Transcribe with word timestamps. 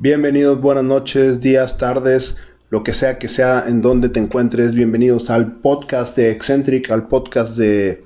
Bienvenidos, 0.00 0.60
buenas 0.60 0.84
noches, 0.84 1.40
días, 1.40 1.76
tardes, 1.76 2.36
lo 2.70 2.84
que 2.84 2.94
sea 2.94 3.18
que 3.18 3.26
sea 3.26 3.64
en 3.66 3.82
donde 3.82 4.08
te 4.08 4.20
encuentres. 4.20 4.72
Bienvenidos 4.72 5.28
al 5.28 5.56
podcast 5.56 6.16
de 6.16 6.30
Eccentric, 6.30 6.88
al 6.92 7.08
podcast 7.08 7.58
de 7.58 8.04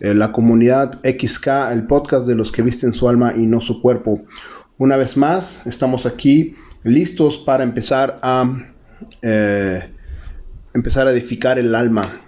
eh, 0.00 0.12
la 0.12 0.32
comunidad 0.32 0.98
XK, 1.04 1.70
el 1.70 1.86
podcast 1.86 2.26
de 2.26 2.34
los 2.34 2.50
que 2.50 2.62
visten 2.62 2.92
su 2.92 3.08
alma 3.08 3.32
y 3.36 3.46
no 3.46 3.60
su 3.60 3.80
cuerpo. 3.80 4.22
Una 4.76 4.96
vez 4.96 5.16
más, 5.16 5.64
estamos 5.68 6.04
aquí 6.04 6.56
listos 6.82 7.36
para 7.36 7.62
empezar 7.62 8.18
a 8.22 8.52
eh, 9.22 9.88
empezar 10.74 11.06
a 11.06 11.12
edificar 11.12 11.60
el 11.60 11.76
alma. 11.76 12.22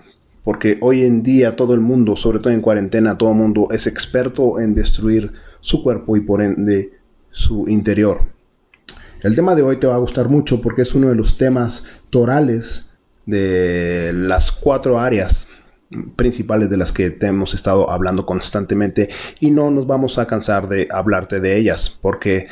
Porque 0.45 0.79
hoy 0.80 1.03
en 1.03 1.25
día 1.25 1.57
todo 1.57 1.75
el 1.75 1.80
mundo, 1.80 2.14
sobre 2.14 2.39
todo 2.39 2.53
en 2.53 2.61
cuarentena, 2.61 3.19
todo 3.19 3.32
el 3.32 3.37
mundo 3.39 3.66
es 3.73 3.89
experto 3.89 4.61
en 4.61 4.77
destruir 4.77 5.32
su 5.61 5.82
cuerpo 5.82 6.16
y 6.16 6.21
por 6.21 6.41
ende 6.41 6.93
su 7.32 7.66
interior. 7.66 8.32
El 9.23 9.37
tema 9.37 9.55
de 9.55 9.62
hoy 9.62 9.77
te 9.77 9.87
va 9.87 9.95
a 9.95 9.99
gustar 9.99 10.29
mucho 10.29 10.61
porque 10.61 10.83
es 10.83 10.95
uno 10.95 11.09
de 11.09 11.15
los 11.15 11.39
temas 11.39 11.85
torales 12.11 12.91
de 13.25 14.12
las 14.12 14.51
cuatro 14.51 14.98
áreas 14.98 15.47
principales 16.17 16.71
de 16.71 16.77
las 16.77 16.91
que 16.91 17.11
te 17.11 17.29
hemos 17.29 17.55
estado 17.55 17.91
hablando 17.91 18.27
constantemente 18.27 19.11
y 19.39 19.51
no 19.51 19.71
nos 19.71 19.87
vamos 19.87 20.19
a 20.19 20.27
cansar 20.27 20.69
de 20.69 20.89
hablarte 20.91 21.39
de 21.39 21.57
ellas 21.57 21.89
porque 21.91 22.48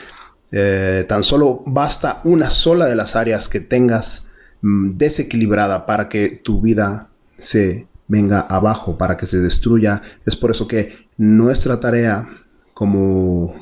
eh, 0.52 1.04
tan 1.08 1.24
solo 1.24 1.62
basta 1.66 2.20
una 2.24 2.50
sola 2.50 2.86
de 2.86 2.94
las 2.94 3.16
áreas 3.16 3.48
que 3.48 3.60
tengas 3.60 4.28
mm, 4.62 4.96
desequilibrada 4.96 5.86
para 5.86 6.08
que 6.08 6.28
tu 6.30 6.60
vida 6.60 7.08
se 7.40 7.88
venga 8.06 8.40
abajo, 8.40 8.96
para 8.98 9.16
que 9.16 9.26
se 9.26 9.38
destruya. 9.38 10.02
Es 10.26 10.36
por 10.36 10.50
eso 10.50 10.68
que 10.68 11.06
nuestra 11.16 11.80
tarea 11.80 12.28
como 12.74 13.54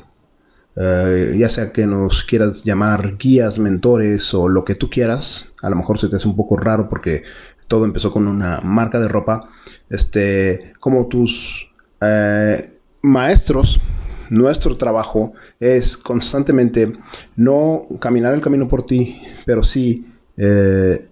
eh, 0.81 1.35
ya 1.37 1.49
sea 1.49 1.73
que 1.73 1.85
nos 1.85 2.23
quieras 2.23 2.63
llamar 2.63 3.17
guías, 3.17 3.59
mentores 3.59 4.33
o 4.33 4.47
lo 4.47 4.63
que 4.63 4.75
tú 4.75 4.89
quieras, 4.89 5.53
a 5.61 5.69
lo 5.69 5.75
mejor 5.75 5.99
se 5.99 6.07
te 6.07 6.15
hace 6.15 6.29
un 6.29 6.37
poco 6.37 6.55
raro 6.55 6.87
porque 6.87 7.23
todo 7.67 7.83
empezó 7.83 8.13
con 8.13 8.29
una 8.29 8.61
marca 8.61 8.97
de 8.97 9.09
ropa, 9.09 9.49
este, 9.89 10.71
como 10.79 11.07
tus 11.07 11.69
eh, 11.99 12.77
maestros, 13.01 13.81
nuestro 14.29 14.77
trabajo 14.77 15.33
es 15.59 15.97
constantemente 15.97 16.93
no 17.35 17.81
caminar 17.99 18.33
el 18.33 18.41
camino 18.41 18.69
por 18.69 18.85
ti, 18.85 19.21
pero 19.45 19.63
sí 19.63 20.05
eh, 20.37 21.09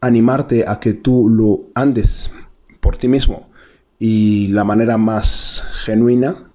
animarte 0.00 0.64
a 0.66 0.80
que 0.80 0.94
tú 0.94 1.28
lo 1.28 1.70
andes 1.74 2.30
por 2.80 2.96
ti 2.96 3.08
mismo. 3.08 3.50
Y 3.98 4.48
la 4.48 4.64
manera 4.64 4.96
más 4.96 5.62
genuina 5.84 6.50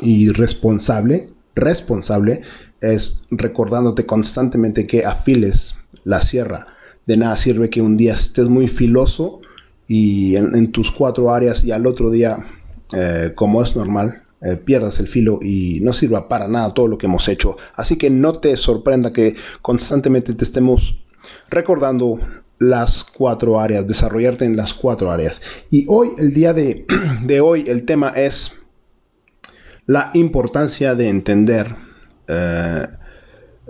y 0.00 0.28
responsable 0.28 1.30
responsable 1.56 2.42
es 2.80 3.26
recordándote 3.30 4.06
constantemente 4.06 4.86
que 4.86 5.04
afiles 5.04 5.74
la 6.04 6.22
sierra. 6.22 6.68
De 7.06 7.16
nada 7.16 7.36
sirve 7.36 7.70
que 7.70 7.82
un 7.82 7.96
día 7.96 8.14
estés 8.14 8.48
muy 8.48 8.68
filoso 8.68 9.40
y 9.88 10.36
en, 10.36 10.70
tus 10.72 10.90
cuatro 10.92 11.32
áreas 11.32 11.64
y 11.64 11.72
al 11.72 11.86
otro 11.86 12.10
día, 12.10 12.38
eh, 12.94 13.32
como 13.34 13.62
es 13.62 13.74
normal, 13.74 14.22
eh, 14.42 14.56
pierdas 14.56 15.00
el 15.00 15.08
filo 15.08 15.38
y 15.40 15.80
no 15.80 15.92
sirva 15.92 16.28
para 16.28 16.46
nada 16.46 16.74
todo 16.74 16.88
lo 16.88 16.98
que 16.98 17.06
hemos 17.06 17.28
hecho. 17.28 17.56
Así 17.74 17.96
que 17.96 18.10
no 18.10 18.38
te 18.38 18.56
sorprenda 18.56 19.12
que 19.12 19.34
constantemente 19.62 20.34
te 20.34 20.44
estemos 20.44 20.98
recordando 21.48 22.18
las 22.58 23.04
cuatro 23.04 23.60
áreas, 23.60 23.86
desarrollarte 23.86 24.44
en 24.44 24.56
las 24.56 24.74
cuatro 24.74 25.10
áreas. 25.10 25.40
Y 25.70 25.86
hoy, 25.88 26.10
el 26.18 26.34
día 26.34 26.52
de, 26.52 26.84
de 27.24 27.40
hoy, 27.40 27.64
el 27.68 27.84
tema 27.84 28.10
es 28.10 28.52
la 29.86 30.10
importancia 30.14 30.94
de 30.94 31.08
entender 31.08 31.74
eh, 32.26 32.86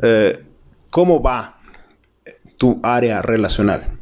eh, 0.03 0.45
cómo 0.91 1.23
va 1.23 1.59
tu 2.57 2.81
área 2.83 3.23
relacional. 3.23 3.93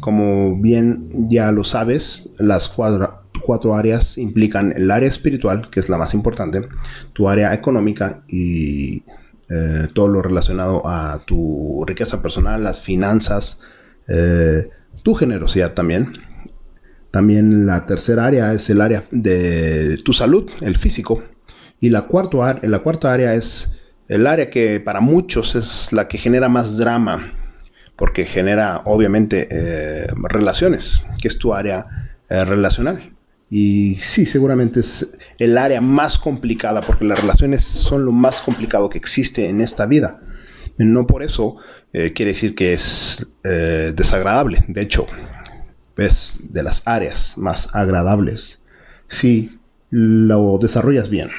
Como 0.00 0.56
bien 0.60 1.28
ya 1.28 1.50
lo 1.52 1.64
sabes, 1.64 2.30
las 2.38 2.68
cuatro, 2.68 3.74
áreas 3.74 4.18
implican 4.18 4.72
el 4.76 4.90
área 4.90 5.08
espiritual, 5.08 5.70
que 5.70 5.80
es 5.80 5.88
la 5.88 5.98
más 5.98 6.14
importante, 6.14 6.68
tu 7.12 7.28
área 7.28 7.54
económica 7.54 8.22
y 8.28 9.02
eh, 9.48 9.88
todo 9.94 10.08
lo 10.08 10.22
relacionado 10.22 10.86
a 10.86 11.20
tu 11.24 11.84
riqueza 11.86 12.20
personal, 12.22 12.62
las 12.62 12.80
finanzas, 12.80 13.60
tu 15.02 15.14
generosidad 15.14 15.74
también, 15.74 16.14
también 17.10 17.66
la 17.66 17.86
tercera 17.86 18.26
área 18.26 18.52
es 18.52 18.68
el 18.70 18.80
área 18.80 19.04
de 19.10 20.00
tu 20.04 20.12
salud, 20.12 20.50
el 20.60 20.76
físico. 20.76 21.22
Y 21.80 21.90
la, 21.90 22.02
cuarto, 22.02 22.44
la 22.62 22.78
cuarta 22.80 23.12
área 23.12 23.34
es 23.34 23.70
el 24.08 24.26
área 24.26 24.50
que 24.50 24.80
para 24.80 25.00
muchos 25.00 25.54
es 25.54 25.92
la 25.92 26.08
que 26.08 26.18
genera 26.18 26.48
más 26.48 26.76
drama, 26.76 27.32
porque 27.96 28.24
genera 28.24 28.82
obviamente 28.84 29.48
eh, 29.50 30.06
relaciones, 30.28 31.02
que 31.20 31.28
es 31.28 31.38
tu 31.38 31.54
área 31.54 32.14
eh, 32.28 32.44
relacional. 32.44 33.10
Y 33.50 33.96
sí, 33.96 34.26
seguramente 34.26 34.80
es 34.80 35.08
el 35.38 35.56
área 35.56 35.80
más 35.80 36.18
complicada, 36.18 36.82
porque 36.82 37.06
las 37.06 37.20
relaciones 37.20 37.64
son 37.64 38.04
lo 38.04 38.12
más 38.12 38.40
complicado 38.40 38.90
que 38.90 38.98
existe 38.98 39.48
en 39.48 39.62
esta 39.62 39.86
vida. 39.86 40.20
No 40.76 41.06
por 41.06 41.22
eso 41.22 41.56
eh, 41.92 42.12
quiere 42.12 42.32
decir 42.32 42.54
que 42.54 42.74
es 42.74 43.26
desagradable. 43.42 44.64
De 44.68 44.82
hecho, 44.82 45.06
es 45.98 46.38
de 46.42 46.62
las 46.62 46.86
áreas 46.86 47.36
más 47.36 47.74
agradables 47.74 48.60
si 49.08 49.58
lo 49.90 50.58
desarrollas 50.58 51.08
bien. 51.08 51.30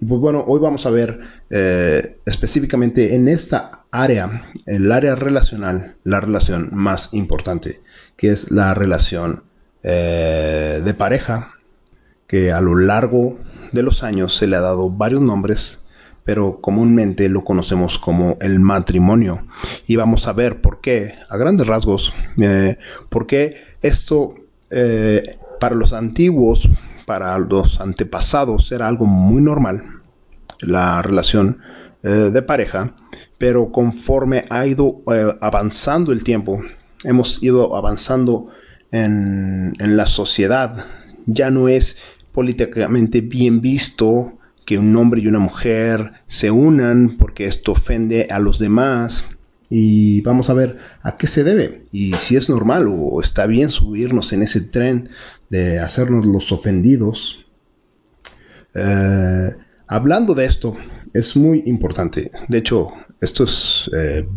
Y 0.00 0.06
pues 0.06 0.20
bueno, 0.20 0.44
hoy 0.46 0.60
vamos 0.60 0.86
a 0.86 0.90
ver 0.90 1.20
eh, 1.50 2.18
específicamente 2.24 3.14
en 3.14 3.28
esta 3.28 3.84
área, 3.90 4.46
el 4.66 4.90
área 4.92 5.14
relacional, 5.14 5.96
la 6.04 6.20
relación 6.20 6.70
más 6.72 7.12
importante, 7.12 7.80
que 8.16 8.30
es 8.30 8.50
la 8.50 8.72
relación 8.74 9.42
eh, 9.82 10.80
de 10.84 10.94
pareja, 10.94 11.52
que 12.26 12.52
a 12.52 12.60
lo 12.60 12.76
largo 12.76 13.38
de 13.72 13.82
los 13.82 14.02
años 14.02 14.36
se 14.36 14.46
le 14.46 14.56
ha 14.56 14.60
dado 14.60 14.90
varios 14.90 15.20
nombres, 15.20 15.80
pero 16.24 16.60
comúnmente 16.60 17.28
lo 17.28 17.44
conocemos 17.44 17.98
como 17.98 18.36
el 18.40 18.60
matrimonio. 18.60 19.46
Y 19.86 19.96
vamos 19.96 20.26
a 20.26 20.32
ver 20.32 20.60
por 20.60 20.80
qué, 20.80 21.14
a 21.28 21.36
grandes 21.36 21.66
rasgos, 21.66 22.12
eh, 22.40 22.76
por 23.08 23.26
qué 23.26 23.56
esto 23.82 24.34
eh, 24.70 25.38
para 25.58 25.74
los 25.74 25.92
antiguos, 25.92 26.68
para 27.06 27.36
los 27.38 27.80
antepasados, 27.80 28.70
era 28.72 28.88
algo 28.88 29.06
muy 29.06 29.42
normal, 29.42 29.82
la 30.60 31.02
relación 31.02 31.58
eh, 32.02 32.08
de 32.08 32.42
pareja, 32.42 32.94
pero 33.36 33.72
conforme 33.72 34.44
ha 34.48 34.66
ido 34.66 35.02
eh, 35.12 35.36
avanzando 35.40 36.12
el 36.12 36.24
tiempo, 36.24 36.62
hemos 37.04 37.42
ido 37.42 37.76
avanzando 37.76 38.48
en, 38.90 39.74
en 39.78 39.96
la 39.96 40.06
sociedad, 40.06 40.84
ya 41.26 41.50
no 41.50 41.68
es 41.68 41.96
políticamente 42.32 43.20
bien 43.20 43.60
visto 43.60 44.38
que 44.70 44.78
un 44.78 44.94
hombre 44.94 45.20
y 45.20 45.26
una 45.26 45.40
mujer 45.40 46.12
se 46.28 46.52
unan 46.52 47.16
porque 47.18 47.46
esto 47.46 47.72
ofende 47.72 48.28
a 48.30 48.38
los 48.38 48.60
demás 48.60 49.24
y 49.68 50.20
vamos 50.20 50.48
a 50.48 50.54
ver 50.54 50.78
a 51.02 51.16
qué 51.16 51.26
se 51.26 51.42
debe 51.42 51.86
y 51.90 52.12
si 52.12 52.36
es 52.36 52.48
normal 52.48 52.86
o 52.88 53.20
está 53.20 53.46
bien 53.46 53.70
subirnos 53.70 54.32
en 54.32 54.44
ese 54.44 54.60
tren 54.60 55.08
de 55.48 55.80
hacernos 55.80 56.24
los 56.24 56.52
ofendidos. 56.52 57.44
Eh, 58.74 59.50
hablando 59.88 60.36
de 60.36 60.44
esto, 60.44 60.76
es 61.14 61.34
muy 61.34 61.64
importante. 61.66 62.30
De 62.46 62.58
hecho, 62.58 62.90
esto 63.20 63.42
es 63.42 63.90
eh, 63.92 64.28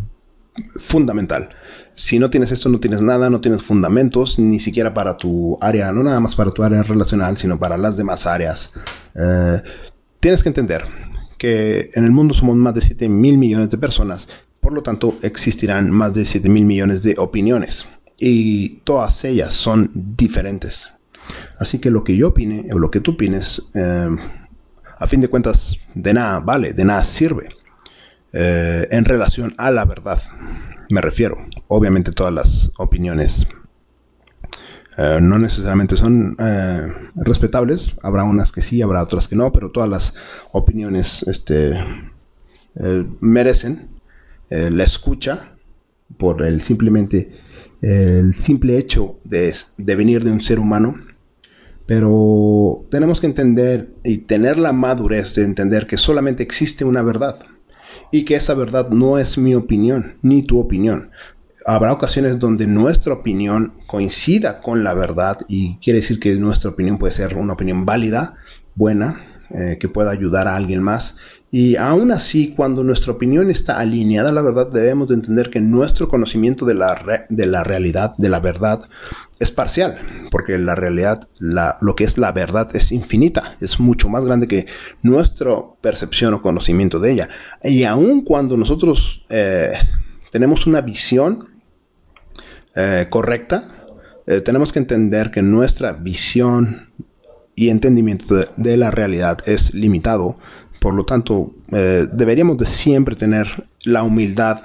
fundamental. 0.80 1.48
Si 1.94 2.18
no 2.18 2.28
tienes 2.28 2.50
esto, 2.50 2.68
no 2.68 2.80
tienes 2.80 3.02
nada, 3.02 3.30
no 3.30 3.40
tienes 3.40 3.62
fundamentos, 3.62 4.40
ni 4.40 4.58
siquiera 4.58 4.94
para 4.94 5.16
tu 5.16 5.56
área, 5.60 5.92
no 5.92 6.02
nada 6.02 6.18
más 6.18 6.34
para 6.34 6.50
tu 6.50 6.64
área 6.64 6.82
relacional, 6.82 7.36
sino 7.36 7.60
para 7.60 7.76
las 7.76 7.96
demás 7.96 8.26
áreas. 8.26 8.72
Eh, 9.14 9.62
tienes 10.24 10.42
que 10.42 10.48
entender 10.48 10.86
que 11.36 11.90
en 11.92 12.06
el 12.06 12.10
mundo 12.10 12.32
somos 12.32 12.56
más 12.56 12.74
de 12.74 12.80
7 12.80 13.10
mil 13.10 13.36
millones 13.36 13.68
de 13.68 13.76
personas 13.76 14.26
por 14.64 14.72
lo 14.72 14.82
tanto, 14.82 15.18
existirán 15.20 15.90
más 15.90 16.14
de 16.14 16.24
7 16.24 16.48
mil 16.48 16.64
millones 16.64 17.02
de 17.02 17.16
opiniones 17.18 17.86
y 18.18 18.78
todas 18.84 19.22
ellas 19.26 19.52
son 19.52 19.90
diferentes. 19.92 20.90
Así 21.58 21.78
que 21.80 21.90
lo 21.90 22.02
que 22.02 22.16
yo 22.16 22.28
opine 22.28 22.72
o 22.72 22.78
lo 22.78 22.90
que 22.90 23.00
tú 23.00 23.10
opines, 23.10 23.60
eh, 23.74 24.16
a 24.98 25.06
fin 25.06 25.20
de 25.20 25.28
cuentas, 25.28 25.76
de 25.94 26.14
nada 26.14 26.40
vale, 26.40 26.72
de 26.72 26.82
nada 26.82 27.04
sirve 27.04 27.50
eh, 28.32 28.88
en 28.90 29.04
relación 29.04 29.54
a 29.58 29.70
la 29.70 29.84
verdad. 29.84 30.22
Me 30.88 31.02
refiero, 31.02 31.36
obviamente 31.68 32.12
todas 32.12 32.32
las 32.32 32.70
opiniones 32.78 33.46
eh, 34.96 35.18
no 35.20 35.38
necesariamente 35.38 35.96
son 35.96 36.36
respetables, 37.14 37.94
habrá 38.02 38.24
unas 38.24 38.52
que 38.52 38.62
sí, 38.62 38.82
habrá 38.82 39.02
otras 39.02 39.28
que 39.28 39.36
no, 39.36 39.52
pero 39.52 39.70
todas 39.70 39.88
las 39.88 40.14
opiniones 40.52 41.22
este, 41.26 41.78
merecen 43.20 43.88
eh, 44.50 44.70
la 44.70 44.84
escucha 44.84 45.52
por 46.18 46.42
el 46.42 46.60
simplemente 46.60 47.40
el 47.80 48.34
simple 48.34 48.78
hecho 48.78 49.18
de, 49.24 49.54
de 49.76 49.96
venir 49.96 50.24
de 50.24 50.30
un 50.30 50.40
ser 50.40 50.58
humano 50.58 50.94
pero 51.86 52.86
tenemos 52.90 53.20
que 53.20 53.26
entender 53.26 53.90
y 54.04 54.18
tener 54.18 54.58
la 54.58 54.72
madurez 54.72 55.34
de 55.34 55.44
entender 55.44 55.86
que 55.86 55.96
solamente 55.96 56.42
existe 56.42 56.84
una 56.84 57.02
verdad 57.02 57.38
y 58.10 58.24
que 58.24 58.36
esa 58.36 58.54
verdad 58.54 58.90
no 58.90 59.18
es 59.18 59.36
mi 59.36 59.54
opinión 59.54 60.14
ni 60.22 60.42
tu 60.42 60.58
opinión. 60.58 61.10
Habrá 61.66 61.92
ocasiones 61.92 62.38
donde 62.38 62.66
nuestra 62.66 63.14
opinión 63.14 63.74
coincida 63.86 64.60
con 64.60 64.84
la 64.84 64.94
verdad 64.94 65.38
y 65.48 65.78
quiere 65.78 66.00
decir 66.00 66.20
que 66.20 66.34
nuestra 66.36 66.70
opinión 66.70 66.98
puede 66.98 67.12
ser 67.12 67.36
una 67.36 67.54
opinión 67.54 67.84
válida, 67.84 68.36
buena, 68.74 69.20
eh, 69.50 69.78
que 69.78 69.88
pueda 69.88 70.10
ayudar 70.10 70.48
a 70.48 70.56
alguien 70.56 70.82
más 70.82 71.16
y 71.56 71.76
aún 71.76 72.10
así, 72.10 72.52
cuando 72.56 72.82
nuestra 72.82 73.12
opinión 73.12 73.48
está 73.48 73.78
alineada 73.78 74.30
a 74.30 74.32
la 74.32 74.42
verdad, 74.42 74.72
debemos 74.72 75.06
de 75.06 75.14
entender 75.14 75.50
que 75.50 75.60
nuestro 75.60 76.08
conocimiento 76.08 76.66
de 76.66 76.74
la, 76.74 77.26
de 77.28 77.46
la 77.46 77.62
realidad, 77.62 78.16
de 78.18 78.28
la 78.28 78.40
verdad, 78.40 78.80
es 79.38 79.52
parcial, 79.52 80.00
porque 80.32 80.58
la 80.58 80.74
realidad, 80.74 81.28
lo 81.38 81.94
que 81.94 82.02
es 82.02 82.18
la 82.18 82.32
verdad, 82.32 82.74
es 82.74 82.90
infinita, 82.90 83.54
es 83.60 83.78
mucho 83.78 84.08
más 84.08 84.24
grande 84.24 84.48
que 84.48 84.66
nuestra 85.04 85.54
percepción 85.80 86.34
o 86.34 86.42
conocimiento 86.42 86.98
de 86.98 87.12
ella. 87.12 87.28
Y 87.62 87.84
aun 87.84 88.22
cuando 88.22 88.56
nosotros 88.56 89.24
eh, 89.28 89.74
tenemos 90.32 90.66
una 90.66 90.80
visión 90.80 91.53
eh, 92.76 93.06
correcta, 93.10 93.68
eh, 94.26 94.40
tenemos 94.40 94.72
que 94.72 94.78
entender 94.78 95.30
que 95.30 95.42
nuestra 95.42 95.92
visión 95.92 96.88
y 97.54 97.68
entendimiento 97.68 98.34
de 98.56 98.76
la 98.76 98.90
realidad 98.90 99.38
es 99.46 99.74
limitado 99.74 100.36
por 100.84 100.92
lo 100.92 101.06
tanto, 101.06 101.54
eh, 101.72 102.06
deberíamos 102.12 102.58
de 102.58 102.66
siempre 102.66 103.16
tener 103.16 103.48
la 103.84 104.02
humildad 104.02 104.60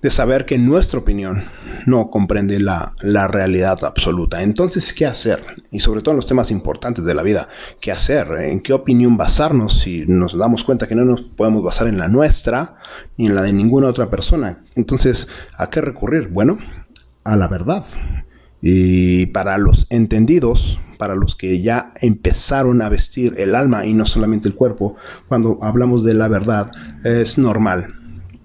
de 0.00 0.08
saber 0.08 0.46
que 0.46 0.56
nuestra 0.56 0.98
opinión 0.98 1.44
no 1.84 2.08
comprende 2.08 2.58
la, 2.58 2.94
realidad 3.28 3.84
absoluta. 3.84 4.42
Entonces, 4.42 4.94
¿qué 4.94 5.04
hacer? 5.04 5.42
Y 5.70 5.80
sobre 5.80 6.00
todo 6.00 6.12
en 6.12 6.16
los 6.16 6.26
temas 6.26 6.50
importantes 6.50 7.04
de 7.04 7.12
la 7.12 7.22
vida, 7.22 7.50
¿qué 7.82 7.92
hacer? 7.92 8.28
¿En 8.32 8.60
qué 8.60 8.72
opinión 8.72 9.18
basarnos 9.18 9.80
si 9.80 10.06
nos 10.06 10.38
damos 10.38 10.64
cuenta 10.64 10.88
que 10.88 10.94
no 10.94 11.04
nos 11.04 11.20
podemos 11.20 11.62
basar 11.62 11.88
en 11.88 11.98
la 11.98 12.08
nuestra 12.08 12.76
ni 13.18 13.26
en 13.26 13.34
la 13.34 13.42
de 13.42 13.52
ninguna 13.52 13.88
otra 13.88 14.08
persona? 14.08 14.60
Entonces, 14.74 15.28
¿a 15.54 15.68
qué 15.68 15.82
recurrir? 15.82 16.28
Bueno, 16.28 16.56
a 17.24 17.36
la 17.36 17.48
verdad. 17.48 17.84
Y 18.62 19.26
para 19.26 19.56
los 19.58 19.86
entendidos, 19.90 20.78
para 20.98 21.14
los 21.14 21.34
que 21.34 21.62
ya 21.62 21.92
empezaron 22.00 22.82
a 22.82 22.88
vestir 22.88 23.34
el 23.38 23.54
alma 23.54 23.86
y 23.86 23.94
no 23.94 24.04
solamente 24.04 24.48
el 24.48 24.54
cuerpo, 24.54 24.96
cuando 25.28 25.58
hablamos 25.62 26.04
de 26.04 26.14
la 26.14 26.28
verdad, 26.28 26.70
es 27.04 27.38
normal 27.38 27.86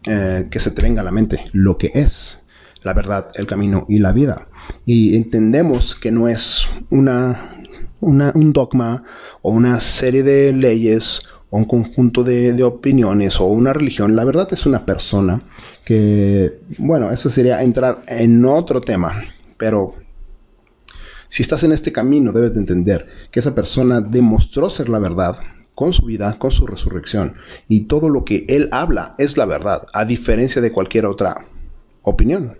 eh, 0.06 0.48
que 0.50 0.60
se 0.60 0.72
te 0.72 0.82
venga 0.82 1.02
a 1.02 1.06
la 1.06 1.12
mente 1.12 1.46
lo 1.52 1.78
que 1.78 1.92
es 1.94 2.38
la 2.86 2.94
verdad, 2.94 3.32
el 3.34 3.48
camino 3.48 3.86
y 3.90 4.00
la 4.00 4.14
vida. 4.14 4.48
Y 4.86 5.16
entendemos 5.16 5.96
que 5.96 6.12
no 6.12 6.30
es 6.30 6.66
una, 6.92 7.42
un 8.00 8.54
dogma 8.54 9.04
o 9.42 9.52
una 9.52 9.80
serie 9.80 10.22
de 10.22 10.54
leyes 10.54 11.22
un 11.56 11.66
conjunto 11.66 12.24
de, 12.24 12.54
de, 12.54 12.64
opiniones 12.64 13.40
o 13.40 13.46
una 13.46 13.74
religión. 13.74 14.16
La 14.16 14.24
verdad 14.24 14.48
es 14.52 14.66
una 14.66 14.86
persona 14.86 15.42
que, 15.84 16.60
bueno, 16.78 17.12
eso 17.12 17.30
sería 17.30 17.64
entrar 17.64 18.04
en 18.08 18.44
otro 18.46 18.82
tema, 18.82 19.24
pero 19.58 19.96
si 21.30 21.44
estás 21.44 21.64
en 21.64 21.72
este 21.72 21.92
camino, 21.92 22.32
debes 22.32 22.54
de 22.54 22.60
entender 22.60 23.08
que 23.32 23.40
esa 23.40 23.56
persona 23.56 24.02
demostró 24.02 24.70
ser 24.70 24.90
la 24.90 25.00
verdad 25.00 25.38
con 25.76 25.94
su 25.94 26.06
vida, 26.06 26.38
con 26.40 26.52
su 26.52 26.66
resurrección. 26.66 27.36
Y 27.68 27.82
todo 27.82 28.10
lo 28.10 28.24
que 28.24 28.46
él 28.48 28.70
habla 28.72 29.16
es 29.18 29.38
la 29.38 29.46
verdad, 29.46 29.86
a 29.94 30.06
diferencia 30.06 30.62
de 30.62 30.72
cualquier 30.72 31.06
otra 31.06 31.46
opinión. 32.04 32.58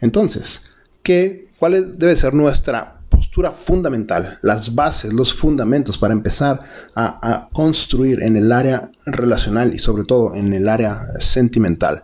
Entonces, 0.00 0.62
¿qué, 1.02 1.48
¿cuál 1.58 1.98
debe 1.98 2.16
ser 2.16 2.34
nuestra 2.34 3.01
postura 3.12 3.52
fundamental, 3.52 4.38
las 4.42 4.74
bases, 4.74 5.12
los 5.12 5.34
fundamentos 5.34 5.98
para 5.98 6.14
empezar 6.14 6.62
a, 6.96 7.48
construir 7.52 8.22
en 8.22 8.36
el 8.36 8.50
área 8.50 8.90
relacional 9.06 9.74
y 9.74 9.78
sobre 9.78 10.04
todo 10.04 10.34
en 10.34 10.52
el 10.52 10.68
área 10.68 11.06
sentimental? 11.20 12.02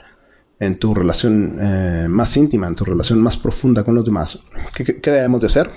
en 0.61 0.77
tu 0.81 0.93
relación 0.93 1.57
eh, 1.61 2.07
más 2.09 2.37
íntima, 2.37 2.67
en 2.67 2.75
tu 2.75 2.85
relación 2.85 3.21
más 3.23 3.37
profunda 3.37 3.85
con 3.85 3.95
los 3.95 4.05
demás. 4.05 4.41
¿Qué, 4.75 5.01
debemos 5.09 5.41
de 5.41 5.47
hacer? 5.47 5.71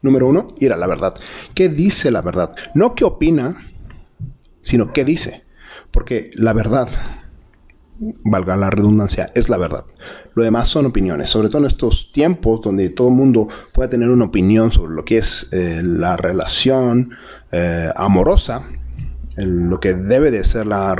Número 0.00 0.26
uno, 0.26 0.46
ir 0.60 0.72
a 0.72 0.78
la 0.78 0.86
verdad. 0.86 1.14
¿Qué 1.54 1.68
dice 1.68 2.10
la 2.10 2.22
verdad? 2.22 2.54
No 2.72 2.94
qué 2.94 3.04
opina, 3.04 3.70
sino 4.62 4.94
qué 4.94 5.04
dice. 5.04 5.44
Porque 5.90 6.30
la 6.36 6.54
verdad, 6.54 6.88
valga 7.98 8.56
la 8.56 8.70
redundancia, 8.70 9.26
es 9.34 9.48
la 9.48 9.56
verdad. 9.56 9.84
Lo 10.34 10.42
demás 10.42 10.68
son 10.68 10.86
opiniones, 10.86 11.30
sobre 11.30 11.48
todo 11.48 11.62
en 11.62 11.68
estos 11.68 12.12
tiempos 12.12 12.60
donde 12.62 12.90
todo 12.90 13.08
el 13.08 13.14
mundo 13.14 13.48
puede 13.72 13.88
tener 13.88 14.08
una 14.08 14.26
opinión 14.26 14.70
sobre 14.70 14.94
lo 14.94 15.04
que 15.04 15.18
es 15.18 15.48
eh, 15.52 15.82
la 15.84 16.16
relación 16.16 17.10
eh, 17.50 17.90
amorosa 17.96 18.62
lo 19.46 19.78
que 19.78 19.94
debe 19.94 20.30
de 20.30 20.42
ser 20.42 20.66
la, 20.66 20.96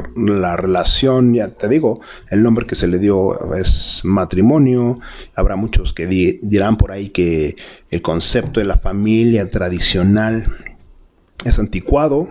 relación, 0.57 1.35
ya 1.35 1.49
te 1.49 1.69
digo, 1.69 2.01
el 2.31 2.43
nombre 2.43 2.67
que 2.67 2.77
se 2.77 2.87
le 2.87 2.99
dio 2.99 3.55
es 3.57 4.01
matrimonio. 4.05 5.01
Habrá 5.35 5.57
muchos 5.57 5.93
que 5.93 6.07
dirán 6.07 6.77
por 6.77 6.93
ahí 6.93 7.11
que 7.11 7.57
el 7.91 8.01
concepto 8.01 8.61
de 8.61 8.67
la 8.67 8.79
familia 8.79 9.51
tradicional 9.51 10.47
es 11.45 11.59
anticuado, 11.59 12.29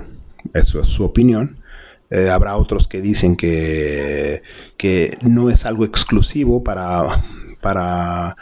eso 0.54 0.82
es 0.82 0.88
su 0.88 1.04
opinión. 1.04 1.58
Eh, 2.10 2.30
habrá 2.30 2.56
otros 2.56 2.88
que 2.88 3.02
dicen 3.02 3.36
que, 3.36 4.42
que 4.78 5.18
no 5.22 5.50
es 5.50 5.66
algo 5.66 5.86
exclusivo 5.86 6.64
para, 6.64 7.24
para 7.62 8.38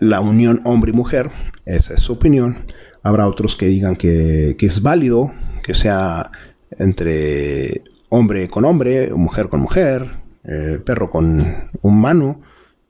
la 0.00 0.20
unión 0.20 0.60
hombre 0.64 0.92
y 0.92 0.94
mujer, 0.94 1.30
esa 1.64 1.94
es 1.94 2.00
su 2.00 2.12
opinión. 2.12 2.66
Habrá 3.02 3.26
otros 3.26 3.56
que 3.56 3.66
digan 3.66 3.96
que, 3.96 4.56
que 4.58 4.66
es 4.66 4.82
válido, 4.82 5.32
que 5.62 5.74
sea 5.74 6.30
entre 6.78 7.82
hombre 8.08 8.48
con 8.48 8.64
hombre, 8.64 9.12
mujer 9.12 9.48
con 9.48 9.60
mujer, 9.60 10.10
eh, 10.44 10.80
perro 10.84 11.10
con 11.10 11.44
humano, 11.82 12.40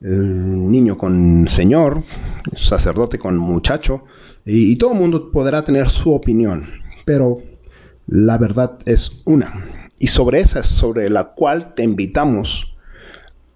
niño 0.01 0.97
con 0.97 1.47
señor, 1.49 2.03
sacerdote 2.55 3.19
con 3.19 3.37
muchacho, 3.37 4.05
y, 4.45 4.77
todo 4.77 4.93
el 4.93 4.99
mundo 4.99 5.29
podrá 5.31 5.63
tener 5.63 5.89
su 5.89 6.13
opinión, 6.13 6.69
pero 7.05 7.39
la 8.07 8.37
verdad 8.37 8.79
es 8.85 9.21
una. 9.25 9.78
Y 9.99 10.07
sobre 10.07 10.39
esa 10.39 10.61
es 10.61 10.67
sobre 10.67 11.09
la 11.09 11.25
cual 11.25 11.75
te 11.75 11.83
invitamos, 11.83 12.73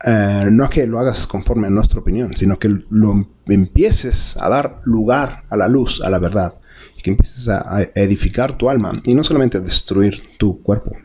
eh, 0.06 0.48
no 0.52 0.66
a 0.66 0.70
que 0.70 0.86
lo 0.86 1.00
hagas 1.00 1.26
conforme 1.26 1.68
a 1.68 1.72
nuestra 1.72 2.02
opinión, 2.02 2.36
sino 2.38 2.60
que 2.60 2.70
lo 2.90 3.26
empieces 3.48 4.38
a 4.38 4.50
dar 4.50 4.82
lugar 4.84 5.44
a 5.50 5.56
la 5.56 5.68
luz, 5.68 6.02
a 6.02 6.10
la 6.10 6.20
verdad 6.20 6.56
que 7.04 7.12
empieces 7.12 7.48
a, 7.50 7.82
edificar 7.94 8.58
tu 8.58 8.70
alma 8.70 8.94
y 9.04 9.14
no 9.14 9.24
solamente 9.24 9.58
a 9.58 9.62
destruir 9.62 10.24
tu 10.38 10.64
cuerpo. 10.64 10.96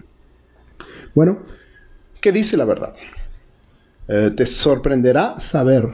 Bueno, 1.15 1.41
¿qué 2.21 2.31
dice 2.31 2.57
la 2.57 2.65
verdad? 2.65 2.95
Eh, 4.07 4.31
te 4.35 4.47
sorprenderá 4.47 5.41
saber, 5.41 5.89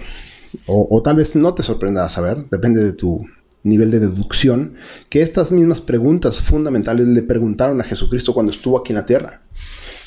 o, 0.66 1.00
tal 1.02 1.16
vez 1.16 1.34
no 1.34 1.54
te 1.54 1.62
sorprenderá 1.62 2.08
saber, 2.10 2.48
depende 2.50 2.84
de 2.84 2.92
tu 2.92 3.24
nivel 3.64 3.90
de 3.90 3.98
deducción, 3.98 4.76
que 5.10 5.22
estas 5.22 5.50
mismas 5.50 5.80
preguntas 5.80 6.40
fundamentales 6.40 7.08
le 7.08 7.22
preguntaron 7.22 7.80
a 7.80 7.84
Jesucristo 7.84 8.32
cuando 8.32 8.52
estuvo 8.52 8.78
aquí 8.78 8.92
en 8.92 8.98
la 8.98 9.06
tierra. 9.06 9.40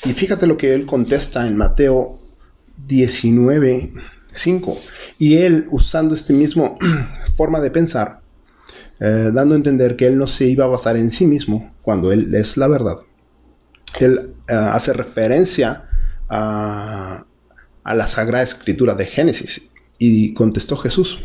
Y 0.04 0.12
fíjate 0.12 0.46
lo 0.46 0.56
que 0.56 0.74
él 0.74 0.86
contesta 0.86 1.46
en 1.46 1.56
Mateo 1.56 2.18
19, 2.86 3.92
5. 4.32 4.78
Y 5.18 5.38
él, 5.38 5.66
usando 5.70 6.14
este 6.14 6.32
mismo 6.32 6.78
forma 7.36 7.60
de 7.60 7.70
pensar, 7.70 8.20
eh, 9.00 9.30
dando 9.32 9.54
a 9.54 9.56
entender 9.56 9.96
que 9.96 10.06
él 10.06 10.18
no 10.18 10.26
se 10.26 10.46
iba 10.46 10.64
a 10.64 10.68
basar 10.68 10.96
en 10.96 11.10
sí 11.10 11.26
mismo 11.26 11.72
cuando 11.82 12.12
él 12.12 12.34
es 12.34 12.56
la 12.56 12.68
verdad. 12.68 12.98
Él 14.00 14.34
eh, 14.48 14.54
hace 14.54 14.92
referencia 14.92 15.88
a, 16.28 17.24
la 17.84 18.06
Sagrada 18.06 18.44
Escritura 18.44 18.94
de 18.94 19.06
Génesis 19.06 19.62
y 19.98 20.34
contestó 20.34 20.76
Jesús. 20.76 21.20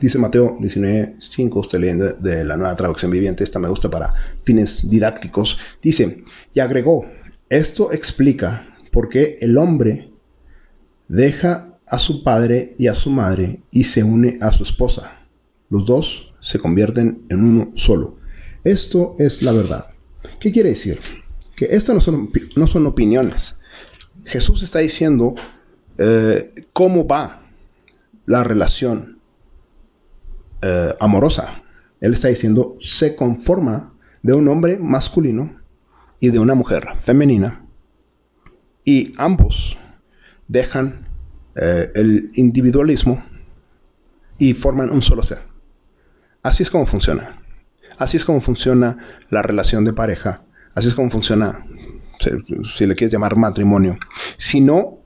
Dice 0.00 0.18
Mateo 0.18 0.56
19.5, 0.58 1.56
usted 1.60 1.78
leyendo 1.78 2.12
de 2.14 2.44
la 2.44 2.56
nueva 2.56 2.74
traducción 2.74 3.10
viviente, 3.10 3.44
esta 3.44 3.58
me 3.58 3.68
gusta 3.68 3.90
para 3.90 4.14
fines 4.42 4.88
didácticos. 4.88 5.58
Dice, 5.82 6.24
y 6.54 6.60
agregó, 6.60 7.04
esto 7.50 7.92
explica 7.92 8.66
por 8.90 9.10
qué 9.10 9.36
el 9.40 9.58
hombre 9.58 10.10
deja 11.08 11.78
a 11.86 11.98
su 11.98 12.22
padre 12.24 12.74
y 12.78 12.86
a 12.86 12.94
su 12.94 13.10
madre 13.10 13.60
y 13.70 13.84
se 13.84 14.02
une 14.02 14.38
a 14.40 14.52
su 14.52 14.62
esposa. 14.62 15.20
Los 15.68 15.84
dos 15.84 16.32
se 16.40 16.58
convierten 16.58 17.26
en 17.28 17.44
uno 17.44 17.72
solo. 17.74 18.16
Esto 18.64 19.14
es 19.18 19.42
la 19.42 19.52
verdad. 19.52 19.90
¿Qué 20.40 20.52
quiere 20.52 20.70
decir? 20.70 20.98
Que 21.54 21.66
estas 21.66 21.94
no 21.94 22.00
son, 22.00 22.30
no 22.56 22.66
son 22.66 22.86
opiniones. 22.86 23.58
Jesús 24.24 24.62
está 24.62 24.78
diciendo 24.78 25.34
eh, 25.98 26.54
cómo 26.72 27.06
va 27.06 27.42
la 28.24 28.42
relación 28.42 29.11
eh, 30.62 30.94
amorosa. 31.00 31.62
Él 32.00 32.14
está 32.14 32.28
diciendo, 32.28 32.76
se 32.80 33.16
conforma 33.16 33.92
de 34.22 34.32
un 34.32 34.48
hombre 34.48 34.78
masculino 34.78 35.60
y 36.20 36.30
de 36.30 36.38
una 36.38 36.54
mujer 36.54 36.86
femenina. 37.04 37.64
Y 38.84 39.14
ambos 39.18 39.76
dejan 40.48 41.08
eh, 41.56 41.90
el 41.94 42.30
individualismo 42.34 43.22
y 44.38 44.54
forman 44.54 44.90
un 44.90 45.02
solo 45.02 45.22
ser. 45.22 45.40
Así 46.42 46.62
es 46.62 46.70
como 46.70 46.86
funciona. 46.86 47.40
Así 47.98 48.16
es 48.16 48.24
como 48.24 48.40
funciona 48.40 48.98
la 49.30 49.42
relación 49.42 49.84
de 49.84 49.92
pareja. 49.92 50.42
Así 50.74 50.88
es 50.88 50.94
como 50.94 51.10
funciona 51.10 51.66
si 52.18 52.86
le 52.86 52.94
quieres 52.94 53.12
llamar 53.12 53.36
matrimonio. 53.36 53.98
Si 54.36 54.60
no 54.60 55.01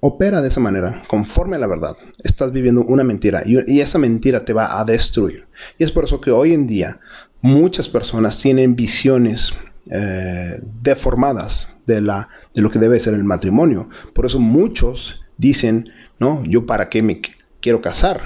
opera 0.00 0.42
de 0.42 0.48
esa 0.48 0.60
manera, 0.60 1.02
conforme 1.08 1.56
a 1.56 1.58
la 1.58 1.66
verdad, 1.66 1.96
estás 2.22 2.52
viviendo 2.52 2.82
una 2.82 3.04
mentira 3.04 3.42
y, 3.44 3.80
esa 3.80 3.98
mentira 3.98 4.44
te 4.44 4.52
va 4.52 4.78
a 4.78 4.84
destruir. 4.84 5.46
Y 5.78 5.84
es 5.84 5.92
por 5.92 6.04
eso 6.04 6.20
que 6.20 6.30
hoy 6.30 6.54
en 6.54 6.66
día 6.66 7.00
muchas 7.40 7.88
personas 7.88 8.38
tienen 8.38 8.76
visiones 8.76 9.54
eh, 9.90 10.60
deformadas 10.82 11.80
de, 11.86 12.00
la, 12.00 12.28
de 12.54 12.62
lo 12.62 12.70
que 12.70 12.78
debe 12.78 13.00
ser 13.00 13.14
el 13.14 13.24
matrimonio. 13.24 13.88
Por 14.14 14.26
eso 14.26 14.38
muchos 14.38 15.20
dicen, 15.36 15.90
no, 16.18 16.44
yo 16.44 16.66
para 16.66 16.88
qué 16.88 17.02
me 17.02 17.20
quiero 17.60 17.80
casar, 17.80 18.22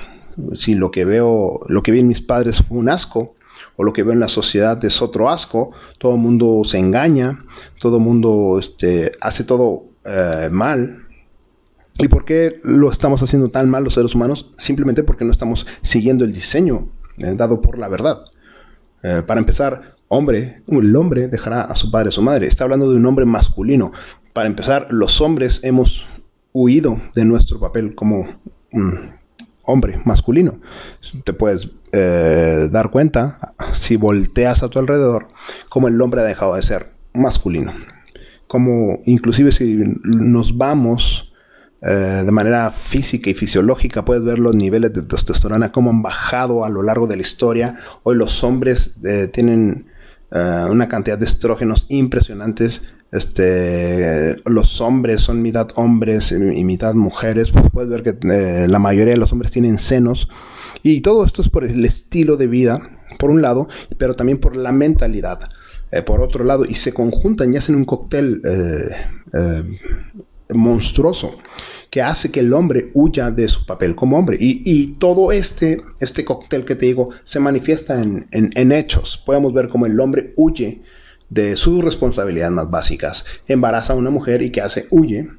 si 0.55 0.75
lo 0.75 0.91
que 0.91 1.05
veo, 1.05 1.61
lo 1.69 1.83
que 1.83 1.93
vi 1.93 2.01
en 2.01 2.09
mis 2.09 2.21
padres 2.21 2.63
fue 2.63 2.79
un 2.79 2.89
asco, 2.89 3.35
o 3.77 3.85
lo 3.85 3.93
que 3.93 4.03
veo 4.03 4.13
en 4.13 4.21
la 4.21 4.29
sociedad 4.29 4.83
es 4.85 5.01
otro 5.03 5.31
asco, 5.31 5.73
todo 5.99 6.15
el 6.15 6.21
mundo 6.21 6.63
se 6.65 6.79
engaña, 6.79 7.45
todo 7.81 7.97
el 7.99 8.03
mundo 8.03 8.59
este, 8.59 9.13
hace 9.21 9.45
todo 9.45 9.85
eh, 10.05 10.49
mal. 10.51 11.07
¿Y 11.99 12.09
por 12.09 12.25
qué 12.25 12.61
lo 12.63 12.91
estamos 12.91 13.23
haciendo 13.23 13.51
tan 13.51 13.69
mal 13.69 13.85
los 13.85 13.95
seres 13.95 14.15
humanos? 14.15 14.51
Simplemente 14.59 15.03
porque 15.03 15.25
no 15.25 15.33
estamos 15.33 15.67
siguiendo 15.83 16.25
el 16.25 16.33
diseño 16.33 16.89
eh, 17.19 17.35
dado 17.37 17.61
por 17.61 17.79
la 17.79 17.89
verdad. 17.89 18.25
Eh, 19.03 19.23
para 19.27 19.41
empezar, 19.41 19.97
hombre, 20.09 20.63
el 20.67 20.97
hombre 20.97 21.29
dejará 21.29 21.63
a 21.63 21.77
su 21.77 21.91
padre 21.91 22.09
a 22.09 22.13
su 22.13 22.23
madre. 22.23 22.47
Está 22.47 22.65
hablando 22.65 22.91
de 22.91 22.97
un 22.97 23.07
hombre 23.07 23.25
masculino. 23.25 23.93
Para 24.33 24.47
empezar, 24.47 24.89
los 24.91 25.21
hombres 25.21 25.61
hemos 25.63 26.07
huido 26.53 27.01
de 27.15 27.25
nuestro 27.25 27.61
papel 27.61 27.95
como 27.95 28.27
hombre 29.65 30.01
masculino. 30.05 30.61
Te 31.25 31.33
puedes 31.33 31.69
eh, 31.93 32.69
dar 32.71 32.91
cuenta, 32.91 33.55
si 33.75 33.97
volteas 33.97 34.63
a 34.63 34.69
tu 34.69 34.79
alrededor, 34.79 35.29
como 35.69 35.89
el 35.89 36.01
hombre 36.01 36.23
ha 36.23 36.25
dejado 36.25 36.55
de 36.55 36.63
ser 36.63 36.93
masculino. 37.13 37.73
Como 38.47 39.01
inclusive 39.05 39.53
si 39.53 39.79
nos 40.03 40.57
vamos 40.57 41.32
eh, 41.83 42.23
de 42.25 42.31
manera 42.31 42.71
física 42.71 43.31
y 43.31 43.35
fisiológica, 43.35 44.05
puedes 44.05 44.25
ver 44.25 44.39
los 44.39 44.55
niveles 44.55 44.93
de 44.93 45.03
testosterona, 45.03 45.73
cómo 45.73 45.91
han 45.91 46.03
bajado 46.03 46.65
a 46.65 46.71
lo 46.71 46.83
largo 46.83 47.07
de 47.07 47.17
la 47.17 47.23
historia. 47.23 47.79
Hoy 48.03 48.17
los 48.17 48.43
hombres 48.45 48.95
eh, 49.05 49.29
tienen 49.33 49.87
una 50.35 50.89
cantidad 50.89 51.19
de 51.19 51.27
estrógenos 51.27 51.85
impresionantes 51.91 52.81
este, 53.13 54.37
los 54.47 54.81
hombres 54.81 55.21
son 55.21 55.43
mitad 55.43 55.69
hombres 55.75 56.33
y 56.33 56.65
mitad 56.65 56.95
mujeres, 56.95 57.51
pues 57.51 57.67
puedes 57.71 57.91
ver 57.91 58.03
que 58.03 58.17
eh, 58.27 58.67
la 58.67 58.79
mayoría 58.79 59.13
de 59.13 59.21
los 59.21 59.33
hombres 59.33 59.53
tienen 59.53 59.79
senos. 59.79 60.29
Y 60.83 61.03
todo 61.03 61.27
esto 61.27 61.43
es 61.43 61.51
por 61.51 61.65
el 61.65 61.85
estilo 61.85 62.39
de 62.39 62.47
vida, 62.47 62.81
por 63.19 63.31
un 63.31 63.43
lado, 63.43 63.69
pero 63.99 64.15
también 64.15 64.39
por 64.39 64.57
la 64.57 64.73
mentalidad, 64.73 65.51
eh, 65.91 66.01
por 66.01 66.23
otro 66.23 66.43
lado, 66.43 66.65
y 66.65 66.75
se 66.75 66.95
conjuntan 66.95 67.53
y 67.53 67.59
hacen 67.59 67.75
un 67.75 67.85
cóctel 67.85 68.41
eh, 68.47 69.79
monstruoso 70.51 71.37
que 71.91 72.01
hace 72.01 72.31
que 72.31 72.41
el 72.41 72.55
hombre 72.55 72.91
huya 72.95 73.31
de 73.31 73.49
su 73.49 73.67
papel 73.67 73.95
como 73.95 74.19
hombre. 74.19 74.39
Y, 74.41 74.95
todo 74.95 75.31
este, 75.31 75.83
este 76.01 76.25
cóctel 76.25 76.65
que 76.65 76.75
te 76.75 76.87
digo 76.87 77.11
se 77.25 77.39
manifiesta 77.39 78.01
en, 78.03 78.27
en 78.31 78.73
hechos. 78.73 79.23
Podemos 79.27 79.53
ver 79.53 79.69
cómo 79.69 79.85
el 79.85 80.01
hombre 80.01 80.33
huye 80.37 80.81
de 81.33 81.57
sus 81.57 81.83
responsabilidades 81.83 82.53
más 82.53 82.71
básicas. 82.71 83.25
Embaraza 83.49 83.95
a 83.95 83.97
una 83.97 84.11
mujer 84.11 84.43
y 84.43 84.51
¿qué 84.51 84.61
hace? 84.61 84.87
Huye. 84.91 85.31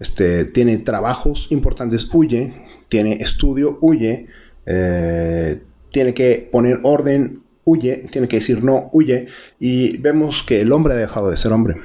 Este, 0.00 0.44
tiene 0.44 0.78
trabajos 0.78 1.46
importantes, 1.50 2.08
huye. 2.12 2.52
Tiene 2.88 3.18
estudio, 3.20 3.78
huye. 3.80 4.26
Eh, 4.66 5.62
tiene 5.92 6.14
que 6.14 6.48
poner 6.50 6.80
orden, 6.82 7.42
huye. 7.64 8.08
Tiene 8.10 8.26
que 8.26 8.36
decir 8.36 8.64
no, 8.64 8.90
huye. 8.92 9.28
Y 9.60 9.98
vemos 9.98 10.42
que 10.42 10.60
el 10.60 10.72
hombre 10.72 10.94
ha 10.94 10.96
dejado 10.96 11.30
de 11.30 11.36
ser 11.36 11.52
hombre. 11.52 11.76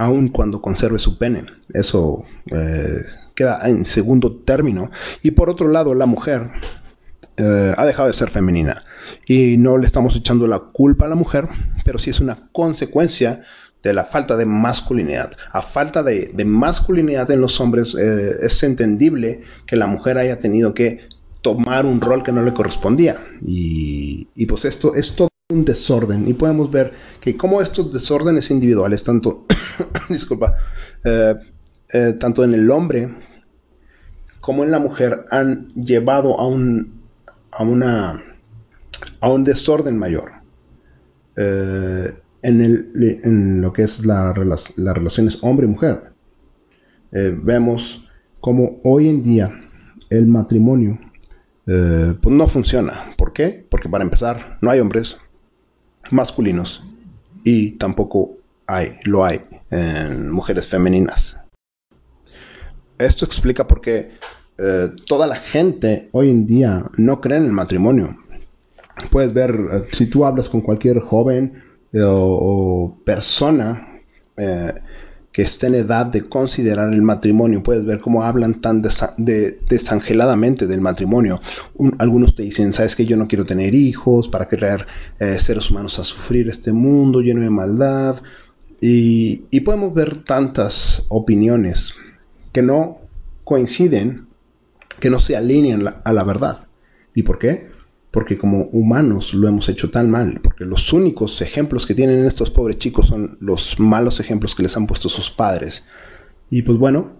Aun 0.00 0.28
cuando 0.28 0.62
conserve 0.62 0.98
su 0.98 1.18
pene. 1.18 1.44
Eso 1.74 2.24
eh, 2.50 3.04
queda 3.34 3.60
en 3.68 3.84
segundo 3.84 4.36
término. 4.44 4.90
Y 5.22 5.32
por 5.32 5.50
otro 5.50 5.68
lado, 5.68 5.94
la 5.94 6.06
mujer 6.06 6.48
eh, 7.36 7.74
ha 7.76 7.84
dejado 7.84 8.08
de 8.08 8.14
ser 8.14 8.30
femenina 8.30 8.82
y 9.26 9.56
no 9.56 9.78
le 9.78 9.86
estamos 9.86 10.16
echando 10.16 10.46
la 10.46 10.58
culpa 10.58 11.06
a 11.06 11.08
la 11.08 11.14
mujer, 11.14 11.48
pero 11.84 11.98
sí 11.98 12.10
es 12.10 12.20
una 12.20 12.48
consecuencia 12.52 13.42
de 13.82 13.94
la 13.94 14.04
falta 14.04 14.36
de 14.36 14.46
masculinidad. 14.46 15.32
A 15.52 15.62
falta 15.62 16.02
de, 16.02 16.32
masculinidad 16.44 17.30
en 17.30 17.40
los 17.40 17.60
hombres 17.60 17.94
eh, 17.94 18.36
es 18.42 18.62
entendible 18.62 19.42
que 19.66 19.76
la 19.76 19.86
mujer 19.86 20.18
haya 20.18 20.38
tenido 20.38 20.74
que 20.74 21.08
tomar 21.42 21.86
un 21.86 22.00
rol 22.00 22.22
que 22.22 22.32
no 22.32 22.42
le 22.42 22.52
correspondía. 22.52 23.18
Y, 23.46 24.26
pues 24.46 24.64
esto 24.64 24.94
es 24.94 25.14
todo 25.14 25.29
un 25.50 25.64
desorden. 25.64 26.26
Y 26.28 26.34
podemos 26.34 26.70
ver 26.70 26.92
que 27.20 27.36
como 27.36 27.60
estos 27.60 27.92
desórdenes 27.92 28.50
individuales, 28.50 29.02
tanto, 29.02 29.46
disculpa, 30.08 30.54
eh, 31.04 31.34
eh, 31.92 32.14
tanto 32.18 32.44
en 32.44 32.54
el 32.54 32.70
hombre 32.70 33.08
como 34.40 34.64
en 34.64 34.70
la 34.70 34.78
mujer, 34.78 35.26
han 35.30 35.72
llevado 35.74 36.38
a, 36.40 36.46
un, 36.46 37.02
a 37.50 37.62
una 37.62 38.22
a 39.20 39.30
un 39.30 39.44
desorden 39.44 39.98
mayor 39.98 40.32
eh, 41.36 42.14
en, 42.42 43.60
lo 43.60 43.72
que 43.72 43.82
es 43.82 44.04
la, 44.06 44.32
las 44.34 44.94
relaciones 44.94 45.38
hombre-mujer. 45.42 46.10
Vemos 47.12 48.06
como 48.40 48.80
hoy 48.84 49.08
en 49.08 49.22
día 49.22 49.50
el 50.10 50.26
matrimonio 50.26 50.98
pues 51.64 52.34
no 52.34 52.48
funciona. 52.48 53.12
¿Por 53.18 53.32
qué? 53.32 53.66
Porque 53.68 53.88
para 53.88 54.04
empezar 54.04 54.58
no 54.62 54.70
hay 54.70 54.80
hombres 54.80 55.18
masculinos 56.10 56.82
y 57.44 57.72
tampoco 57.72 58.36
hay, 58.66 58.98
lo 59.04 59.24
hay 59.24 59.40
en 59.70 60.30
mujeres 60.30 60.66
femeninas. 60.66 61.36
Esto 62.98 63.24
explica 63.24 63.66
por 63.66 63.80
qué 63.80 64.18
toda 65.06 65.26
la 65.26 65.36
gente 65.36 66.10
hoy 66.12 66.30
en 66.30 66.46
día 66.46 66.84
no 66.98 67.22
cree 67.22 67.38
en 67.38 67.46
el 67.46 67.52
matrimonio 67.52 68.14
puedes 69.08 69.32
ver, 69.32 69.50
eh, 69.50 69.82
si 69.92 70.06
tú 70.06 70.24
hablas 70.24 70.48
con 70.48 70.60
cualquier 70.60 71.00
joven 71.00 71.62
eh, 71.92 72.00
o, 72.04 72.98
persona 73.04 74.00
eh, 74.36 74.74
que 75.40 75.44
esté 75.44 75.68
en 75.68 75.74
edad 75.74 76.04
de 76.04 76.24
considerar 76.24 76.92
el 76.92 77.00
matrimonio, 77.00 77.62
puedes 77.62 77.86
ver 77.86 78.00
cómo 78.00 78.24
hablan 78.24 78.60
tan 78.60 78.82
desangeladamente 78.82 80.66
del 80.66 80.82
matrimonio. 80.82 81.40
algunos 81.96 82.34
te 82.34 82.42
dicen, 82.42 82.74
sabes 82.74 82.94
que 82.94 83.06
yo 83.06 83.16
no 83.16 83.26
quiero 83.26 83.46
tener 83.46 83.74
hijos 83.74 84.28
para 84.28 84.48
crear 84.50 84.86
seres 85.38 85.70
humanos 85.70 85.98
a 85.98 86.04
sufrir 86.04 86.50
este 86.50 86.72
mundo 86.72 87.22
lleno 87.22 87.40
de 87.40 87.48
maldad. 87.48 88.16
Y, 88.82 89.60
podemos 89.60 89.94
ver 89.94 90.24
tantas 90.24 91.06
opiniones 91.08 91.94
que 92.52 92.60
no 92.60 92.98
coinciden, 93.44 94.26
que 95.00 95.08
no 95.08 95.20
se 95.20 95.38
alinean 95.38 95.94
a 96.04 96.12
la 96.12 96.22
verdad. 96.22 96.66
¿Y 97.14 97.22
por 97.22 97.38
qué? 97.38 97.64
Porque 98.10 98.36
como 98.36 98.64
humanos 98.72 99.34
lo 99.34 99.48
hemos 99.48 99.68
hecho 99.68 99.90
tan 99.90 100.10
mal, 100.10 100.40
porque 100.42 100.64
los 100.64 100.92
únicos 100.92 101.40
ejemplos 101.42 101.86
que 101.86 101.94
tienen 101.94 102.24
estos 102.24 102.50
pobres 102.50 102.78
chicos 102.78 103.06
son 103.06 103.38
los 103.40 103.78
malos 103.78 104.18
ejemplos 104.20 104.54
que 104.54 104.64
les 104.64 104.76
han 104.76 104.86
puesto 104.86 105.08
sus 105.08 105.30
padres. 105.30 105.84
Y 106.50 106.62
pues 106.62 106.76
bueno, 106.78 107.12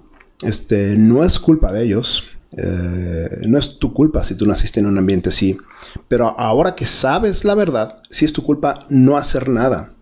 este, 0.42 0.96
no 0.96 1.22
es 1.24 1.38
culpa 1.38 1.72
de 1.72 1.84
ellos, 1.84 2.24
eh, 2.56 3.42
no 3.46 3.58
es 3.58 3.78
tu 3.78 3.94
culpa 3.94 4.24
si 4.24 4.34
tú 4.34 4.46
naciste 4.46 4.80
en 4.80 4.86
un 4.86 4.98
ambiente 4.98 5.28
así, 5.28 5.56
pero 6.08 6.38
ahora 6.38 6.74
que 6.74 6.86
sabes 6.86 7.44
la 7.44 7.54
verdad, 7.54 8.02
sí 8.10 8.24
es 8.24 8.32
tu 8.32 8.42
culpa 8.42 8.80
no 8.88 9.16
hacer 9.16 9.48
nada 9.48 9.92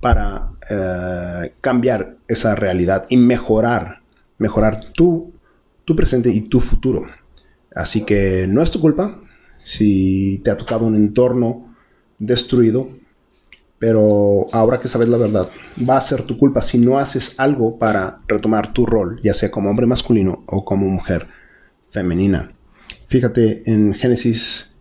para 0.00 0.52
eh, 0.70 1.52
cambiar 1.60 2.16
esa 2.26 2.54
realidad 2.54 3.06
y 3.10 3.18
mejorar, 3.18 4.00
mejorar 4.38 4.92
tu, 4.92 5.34
tu 5.84 5.94
presente 5.94 6.30
y 6.30 6.42
tu 6.42 6.60
futuro. 6.60 7.06
Así 7.74 8.04
que 8.04 8.46
no 8.48 8.62
es 8.62 8.70
tu 8.70 8.80
culpa, 8.80 9.20
si 9.68 10.40
te 10.42 10.50
ha 10.50 10.56
tocado 10.56 10.86
un 10.86 10.96
entorno 10.96 11.74
destruido, 12.18 12.88
pero 13.78 14.46
ahora 14.50 14.80
que 14.80 14.88
sabes 14.88 15.10
la 15.10 15.18
verdad, 15.18 15.50
va 15.88 15.98
a 15.98 16.00
ser 16.00 16.22
tu 16.22 16.38
culpa 16.38 16.62
si 16.62 16.78
no 16.78 16.98
haces 16.98 17.38
algo 17.38 17.78
para 17.78 18.20
retomar 18.26 18.72
tu 18.72 18.86
rol, 18.86 19.20
ya 19.22 19.34
sea 19.34 19.50
como 19.50 19.68
hombre 19.68 19.86
masculino 19.86 20.42
o 20.46 20.64
como 20.64 20.88
mujer 20.88 21.28
femenina. 21.90 22.50
Fíjate 23.08 23.70
en 23.70 23.92
Génesis 23.92 24.72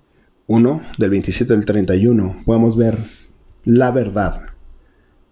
1, 0.48 0.82
del 0.98 1.10
27 1.10 1.54
al 1.54 1.66
31, 1.66 2.44
podemos 2.46 2.78
ver 2.78 2.98
la 3.66 3.92
verdad, 3.92 4.42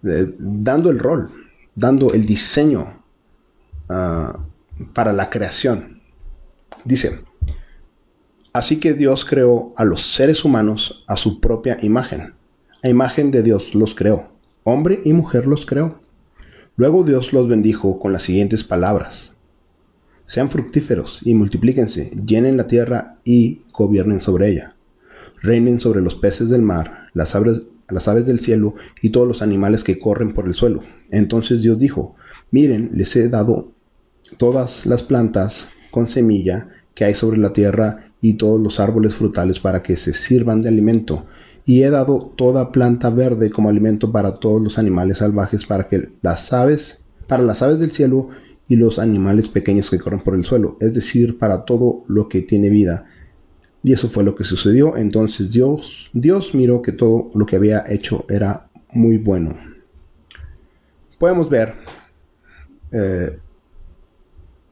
dando 0.01 0.89
el 0.89 0.99
rol, 0.99 1.29
dando 1.75 2.11
el 2.11 2.25
diseño 2.25 3.01
ah, 3.87 4.37
para 4.93 5.13
la 5.13 5.29
creación. 5.29 6.01
Dice, 6.83 7.23
Así 8.55 8.79
que 8.79 8.93
Dios 8.93 9.25
creó 9.25 9.73
a 9.75 9.83
los 9.83 10.05
seres 10.05 10.45
humanos 10.45 11.03
a 11.07 11.17
su 11.17 11.41
propia 11.41 11.77
imagen. 11.81 12.35
A 12.83 12.87
imagen 12.87 13.29
de 13.29 13.43
Dios 13.43 13.75
los 13.75 13.95
creó. 13.95 14.29
Hombre 14.63 15.01
y 15.03 15.11
mujer 15.11 15.45
los 15.45 15.65
creó. 15.65 15.99
Luego 16.77 17.03
Dios 17.03 17.33
los 17.33 17.49
bendijo 17.49 17.99
con 17.99 18.13
las 18.13 18.23
siguientes 18.23 18.63
palabras. 18.63 19.33
Sean 20.25 20.49
fructíferos 20.49 21.19
y 21.25 21.33
multiplíquense, 21.33 22.11
llenen 22.25 22.55
la 22.55 22.65
tierra 22.65 23.17
y 23.25 23.63
gobiernen 23.73 24.21
sobre 24.21 24.51
ella. 24.51 24.73
Reinen 25.41 25.81
sobre 25.81 25.99
los 25.99 26.15
peces 26.15 26.47
del 26.47 26.61
mar, 26.61 27.09
las 27.11 27.35
aves, 27.35 27.63
las 27.89 28.07
aves 28.07 28.25
del 28.25 28.39
cielo 28.39 28.75
y 29.01 29.09
todos 29.09 29.27
los 29.27 29.41
animales 29.41 29.83
que 29.83 29.99
corren 29.99 30.33
por 30.33 30.45
el 30.45 30.53
suelo. 30.53 30.81
Entonces 31.11 31.61
Dios 31.61 31.77
dijo, 31.77 32.15
miren, 32.51 32.91
les 32.93 33.17
he 33.17 33.27
dado 33.27 33.73
todas 34.37 34.85
las 34.85 35.03
plantas 35.03 35.67
con 35.91 36.07
semilla 36.07 36.69
que 36.93 37.03
hay 37.03 37.15
sobre 37.15 37.37
la 37.37 37.51
tierra 37.51 38.04
y 38.21 38.35
todos 38.35 38.59
los 38.59 38.79
árboles 38.79 39.15
frutales 39.15 39.59
para 39.59 39.83
que 39.83 39.97
se 39.97 40.13
sirvan 40.13 40.61
de 40.61 40.69
alimento. 40.69 41.25
Y 41.65 41.83
he 41.83 41.89
dado 41.89 42.33
toda 42.35 42.71
planta 42.71 43.09
verde 43.09 43.49
como 43.49 43.69
alimento 43.69 44.11
para 44.11 44.35
todos 44.35 44.61
los 44.61 44.77
animales 44.77 45.19
salvajes, 45.19 45.65
para 45.65 45.87
que 45.87 46.09
las 46.21 46.53
aves, 46.53 47.01
para 47.27 47.43
las 47.43 47.61
aves 47.61 47.79
del 47.79 47.91
cielo 47.91 48.29
y 48.67 48.75
los 48.75 48.99
animales 48.99 49.47
pequeños 49.47 49.89
que 49.89 49.99
corren 49.99 50.21
por 50.21 50.35
el 50.35 50.45
suelo, 50.45 50.77
es 50.79 50.93
decir, 50.93 51.37
para 51.37 51.65
todo 51.65 52.03
lo 52.07 52.29
que 52.29 52.41
tiene 52.41 52.69
vida. 52.69 53.05
Y 53.83 53.93
eso 53.93 54.09
fue 54.09 54.23
lo 54.23 54.35
que 54.35 54.43
sucedió. 54.43 54.97
Entonces 54.97 55.51
Dios, 55.51 56.09
Dios 56.13 56.55
miró 56.55 56.81
que 56.81 56.91
todo 56.91 57.29
lo 57.35 57.45
que 57.45 57.55
había 57.55 57.83
hecho 57.87 58.25
era 58.29 58.67
muy 58.91 59.17
bueno. 59.17 59.55
Podemos 61.19 61.49
ver 61.49 61.73
eh, 62.91 63.37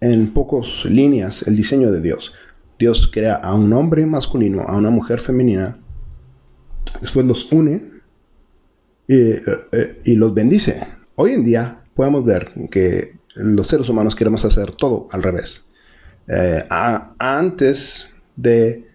en 0.02 0.34
pocas 0.34 0.86
líneas 0.86 1.44
el 1.48 1.56
diseño 1.56 1.92
de 1.92 2.02
Dios. 2.02 2.34
Dios 2.84 3.10
crea 3.10 3.36
a 3.36 3.56
un 3.56 3.72
hombre 3.72 4.06
masculino, 4.06 4.64
a 4.68 4.76
una 4.76 4.90
mujer 4.90 5.22
femenina, 5.22 5.78
después 7.00 7.26
los 7.26 7.50
une 7.50 7.82
y, 9.08 9.16
eh, 9.22 10.02
los 10.18 10.34
bendice. 10.34 10.86
Hoy 11.16 11.32
en 11.32 11.46
día 11.46 11.80
podemos 11.94 12.26
ver 12.26 12.52
que 12.70 13.16
los 13.36 13.70
seres 13.70 13.88
humanos 13.88 14.18
queremos 14.18 14.44
hacer 14.44 14.74
todo 14.74 15.08
al 15.12 15.24
revés. 15.24 15.64
Eh, 16.28 16.66
antes 17.20 18.10
de, 18.36 18.86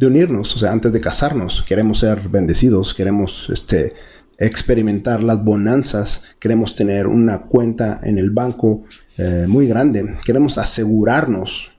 unirnos, 0.00 0.54
o 0.54 0.58
sea, 0.60 0.70
antes 0.70 0.92
de 0.92 1.00
casarnos, 1.00 1.64
queremos 1.66 1.98
ser 1.98 2.28
bendecidos, 2.28 2.94
queremos 2.94 3.48
este, 3.52 3.92
experimentar 4.38 5.20
las 5.20 5.42
bonanzas, 5.42 6.22
queremos 6.38 6.76
tener 6.76 7.08
una 7.08 7.40
cuenta 7.40 7.98
en 8.04 8.18
el 8.18 8.30
banco 8.30 8.84
eh, 9.18 9.46
muy 9.48 9.66
grande, 9.66 10.16
queremos 10.24 10.58
asegurarnos 10.58 11.71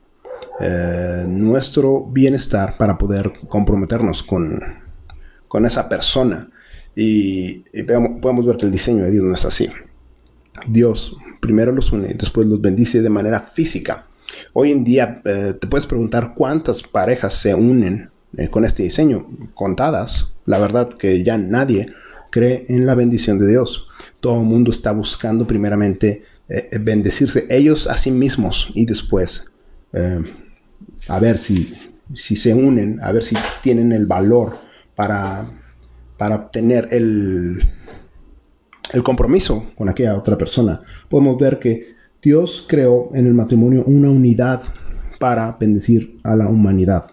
eh, 0.60 1.24
nuestro 1.28 2.04
bienestar 2.06 2.76
para 2.76 2.96
poder 2.98 3.32
comprometernos 3.48 4.22
con, 4.22 4.60
con 5.48 5.66
esa 5.66 5.88
persona. 5.88 6.50
Y, 6.96 7.64
podemos 8.20 8.46
ver 8.46 8.56
que 8.56 8.66
el 8.66 8.72
diseño 8.72 9.04
de 9.04 9.10
Dios 9.10 9.24
no 9.24 9.34
es 9.34 9.44
así. 9.44 9.68
Dios 10.68 11.16
primero 11.40 11.72
los 11.72 11.92
une 11.92 12.14
después 12.14 12.46
los 12.46 12.60
bendice 12.60 13.02
de 13.02 13.10
manera 13.10 13.40
física. 13.40 14.06
Hoy 14.52 14.72
en 14.72 14.84
día 14.84 15.20
eh, 15.24 15.54
te 15.60 15.66
puedes 15.66 15.86
preguntar 15.86 16.34
cuántas 16.34 16.82
parejas 16.82 17.34
se 17.34 17.54
unen 17.54 18.10
con 18.50 18.64
este 18.64 18.82
diseño. 18.82 19.26
Contadas. 19.54 20.32
La 20.46 20.58
verdad 20.58 20.90
que 20.98 21.22
ya 21.22 21.38
nadie 21.38 21.86
cree 22.30 22.66
en 22.68 22.86
la 22.86 22.94
bendición 22.94 23.38
de 23.38 23.48
Dios. 23.48 23.86
Todo 24.20 24.40
el 24.40 24.46
mundo 24.46 24.70
está 24.70 24.92
buscando 24.92 25.46
primeramente 25.46 26.24
eh, 26.48 26.68
eh, 26.72 26.78
bendecirse 26.78 27.46
ellos 27.48 27.86
a 27.86 27.96
sí 27.96 28.10
mismos 28.10 28.70
y 28.74 28.84
después 28.84 29.52
eh, 29.92 30.20
a 31.08 31.20
ver 31.20 31.38
si, 31.38 31.74
si 32.14 32.36
se 32.36 32.54
unen, 32.54 33.00
a 33.02 33.12
ver 33.12 33.24
si 33.24 33.36
tienen 33.62 33.92
el 33.92 34.06
valor 34.06 34.58
para, 34.94 35.46
para 36.18 36.36
obtener 36.36 36.88
el, 36.90 37.68
el 38.92 39.02
compromiso 39.02 39.66
con 39.76 39.88
aquella 39.88 40.16
otra 40.16 40.38
persona. 40.38 40.80
Podemos 41.08 41.38
ver 41.38 41.58
que 41.58 41.94
Dios 42.22 42.64
creó 42.68 43.10
en 43.14 43.26
el 43.26 43.34
matrimonio 43.34 43.84
una 43.86 44.10
unidad 44.10 44.62
para 45.18 45.56
bendecir 45.58 46.18
a 46.24 46.36
la 46.36 46.48
humanidad. 46.48 47.10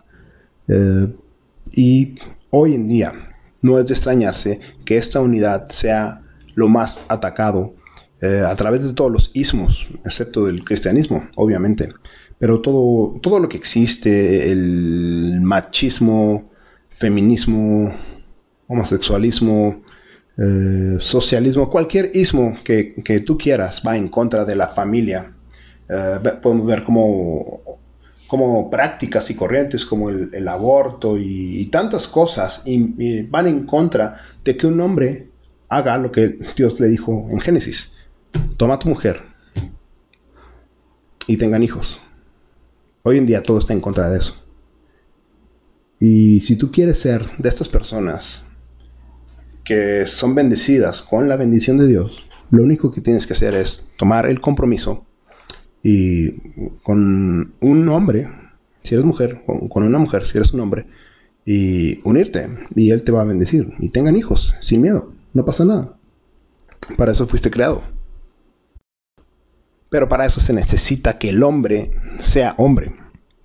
y 1.71 2.15
hoy 2.49 2.75
en 2.75 2.87
día 2.87 3.11
no 3.61 3.79
es 3.79 3.87
de 3.87 3.93
extrañarse 3.93 4.59
que 4.85 4.97
esta 4.97 5.19
unidad 5.19 5.69
sea 5.69 6.21
lo 6.55 6.67
más 6.67 6.99
atacado 7.07 7.73
eh, 8.21 8.43
a 8.45 8.55
través 8.55 8.83
de 8.83 8.93
todos 8.93 9.11
los 9.11 9.31
ismos, 9.33 9.87
excepto 10.05 10.45
del 10.45 10.63
cristianismo, 10.63 11.27
obviamente. 11.35 11.93
Pero 12.41 12.59
todo, 12.59 13.19
todo 13.21 13.37
lo 13.37 13.47
que 13.47 13.57
existe, 13.57 14.51
el 14.51 15.41
machismo, 15.41 16.49
feminismo, 16.97 17.93
homosexualismo, 18.65 19.83
eh, 20.39 20.97
socialismo, 20.99 21.69
cualquier 21.69 22.09
ismo 22.15 22.57
que, 22.63 23.23
tú 23.23 23.37
quieras 23.37 23.83
va 23.85 23.95
en 23.95 24.07
contra 24.07 24.43
de 24.43 24.55
la 24.55 24.69
familia. 24.69 25.33
Eh, 25.87 26.19
podemos 26.41 26.65
ver 26.65 26.83
como 26.83 27.61
como 28.25 28.69
prácticas 28.71 29.29
y 29.29 29.35
corrientes 29.35 29.85
como 29.85 30.09
el, 30.09 30.47
aborto 30.47 31.17
y, 31.19 31.65
tantas 31.65 32.07
cosas 32.07 32.63
y, 32.65 33.23
van 33.23 33.45
en 33.45 33.65
contra 33.65 34.21
de 34.43 34.57
que 34.57 34.65
un 34.65 34.79
hombre 34.79 35.27
haga 35.69 35.97
lo 35.99 36.11
que 36.11 36.39
Dios 36.55 36.79
le 36.79 36.87
dijo 36.87 37.27
en 37.29 37.39
Génesis. 37.39 37.93
Toma 38.57 38.75
a 38.75 38.79
tu 38.79 38.87
mujer 38.87 39.21
y 41.27 41.37
tengan 41.37 41.61
hijos. 41.61 41.99
Hoy 43.03 43.17
en 43.17 43.25
día 43.25 43.41
todo 43.41 43.59
está 43.59 43.73
en 43.73 43.81
contra 43.81 44.09
de 44.09 44.19
eso. 44.19 44.35
Y 45.99 46.39
si 46.41 46.55
tú 46.55 46.71
quieres 46.71 46.99
ser 46.99 47.25
de 47.37 47.49
estas 47.49 47.69
personas 47.69 48.43
que 49.63 50.05
son 50.07 50.35
bendecidas 50.35 51.01
con 51.01 51.29
la 51.29 51.35
bendición 51.35 51.77
de 51.77 51.87
Dios, 51.87 52.25
lo 52.49 52.63
único 52.63 52.91
que 52.91 53.01
tienes 53.01 53.25
que 53.25 53.33
hacer 53.33 53.55
es 53.55 53.83
tomar 53.97 54.25
el 54.25 54.41
compromiso 54.41 55.05
y 55.83 56.31
con 56.83 57.53
un 57.59 57.89
hombre, 57.89 58.27
si 58.83 58.95
eres 58.95 59.05
mujer, 59.05 59.43
con 59.45 59.83
una 59.83 59.97
mujer, 59.97 60.27
si 60.27 60.37
eres 60.37 60.53
un 60.53 60.59
hombre, 60.59 60.85
y 61.45 61.99
unirte, 62.07 62.49
y 62.75 62.91
Él 62.91 63.03
te 63.03 63.11
va 63.11 63.21
a 63.21 63.25
bendecir. 63.25 63.73
Y 63.79 63.89
tengan 63.89 64.15
hijos, 64.15 64.53
sin 64.61 64.81
miedo, 64.81 65.13
no 65.33 65.45
pasa 65.45 65.65
nada. 65.65 65.97
Para 66.97 67.13
eso 67.13 67.25
fuiste 67.25 67.49
creado. 67.49 67.81
Pero 69.91 70.07
para 70.07 70.25
eso 70.25 70.39
se 70.39 70.53
necesita 70.53 71.17
que 71.19 71.31
el 71.31 71.43
hombre 71.43 71.91
sea 72.21 72.55
hombre. 72.57 72.95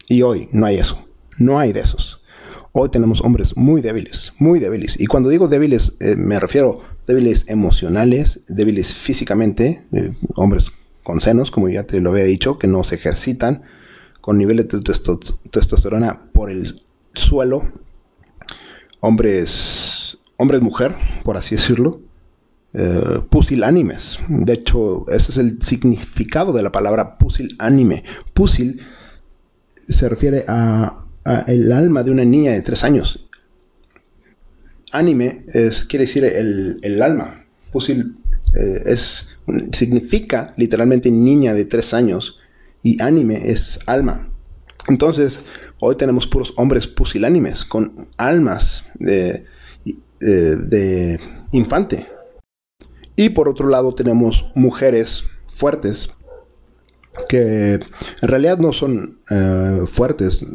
Y 0.07 0.23
hoy 0.23 0.49
no 0.53 0.65
hay 0.65 0.77
eso. 0.77 1.05
No 1.41 1.59
hay 1.59 1.73
de 1.73 1.81
esos. 1.81 2.23
Hoy 2.71 2.89
tenemos 2.89 3.21
hombres 3.21 3.57
muy 3.57 3.81
débiles, 3.81 4.33
muy 4.39 4.61
débiles. 4.61 5.01
Y 5.01 5.07
cuando 5.07 5.29
digo 5.29 5.49
débiles, 5.49 5.97
eh, 5.99 6.15
me 6.15 6.39
refiero 6.39 6.83
débiles 7.09 7.47
emocionales, 7.49 8.43
débiles 8.47 8.95
físicamente, 8.95 9.83
hombres 10.37 10.71
con 11.03 11.21
senos, 11.21 11.51
como 11.51 11.69
ya 11.69 11.83
te 11.83 12.01
lo 12.01 12.11
había 12.11 12.23
dicho, 12.23 12.61
que 12.61 12.69
no 12.69 12.85
se 12.85 12.95
ejercitan, 12.95 13.63
con 14.21 14.39
niveles 14.39 14.69
de 14.69 14.81
testosterona 15.51 16.31
por 16.33 16.53
el 16.53 16.85
suelo, 17.15 17.73
hombres, 19.01 20.19
hombres 20.37 20.63
mujer, 20.63 20.95
por 21.25 21.37
así 21.37 21.57
decirlo, 21.57 22.03
eh, 22.79 23.23
pusilánimes. 23.31 24.19
De 24.29 24.53
hecho, 24.53 25.07
ese 25.09 25.33
es 25.33 25.39
el 25.39 25.62
significado 25.62 26.53
de 26.53 26.62
la 26.62 26.71
palabra 26.71 27.17
pusilánime. 27.17 28.05
Pusil 28.35 28.83
se 29.89 30.07
refiere 30.11 30.45
a, 30.47 31.07
el 31.47 31.73
alma 31.73 32.03
de 32.03 32.11
una 32.11 32.27
niña 32.27 32.53
de 32.53 32.61
tres 32.61 32.85
años. 32.85 33.27
Anime 34.93 35.47
es, 35.55 35.87
quiere 35.87 36.05
decir 36.05 36.25
el, 36.27 37.03
alma. 37.03 37.47
Pusil 37.73 38.17
eh, 38.55 38.83
es, 38.85 39.31
significa 39.73 40.53
literalmente 40.59 41.11
niña 41.11 41.55
de 41.55 41.65
tres 41.65 41.95
años 41.95 42.39
y 42.83 43.01
anime 43.01 43.51
es 43.51 43.79
alma. 43.87 44.29
Entonces, 44.87 45.41
hoy 45.81 45.97
tenemos 45.97 46.27
puros 46.27 46.53
hombres 46.59 46.87
pusilánimes 46.87 47.65
con 47.65 48.07
almas 48.19 48.85
de, 48.99 49.47
de, 50.21 51.19
infante. 51.53 52.16
Y 53.17 53.31
por 53.31 53.49
otro 53.49 53.69
lado 53.69 53.95
tenemos 53.95 54.45
mujeres 54.55 55.25
fuertes 55.49 56.11
que 57.29 57.73
en 57.75 58.29
realidad 58.29 58.59
no 58.59 58.75
son 58.75 59.19
eh, 59.31 59.85
fuertes 59.87 60.43
eh, 60.43 60.47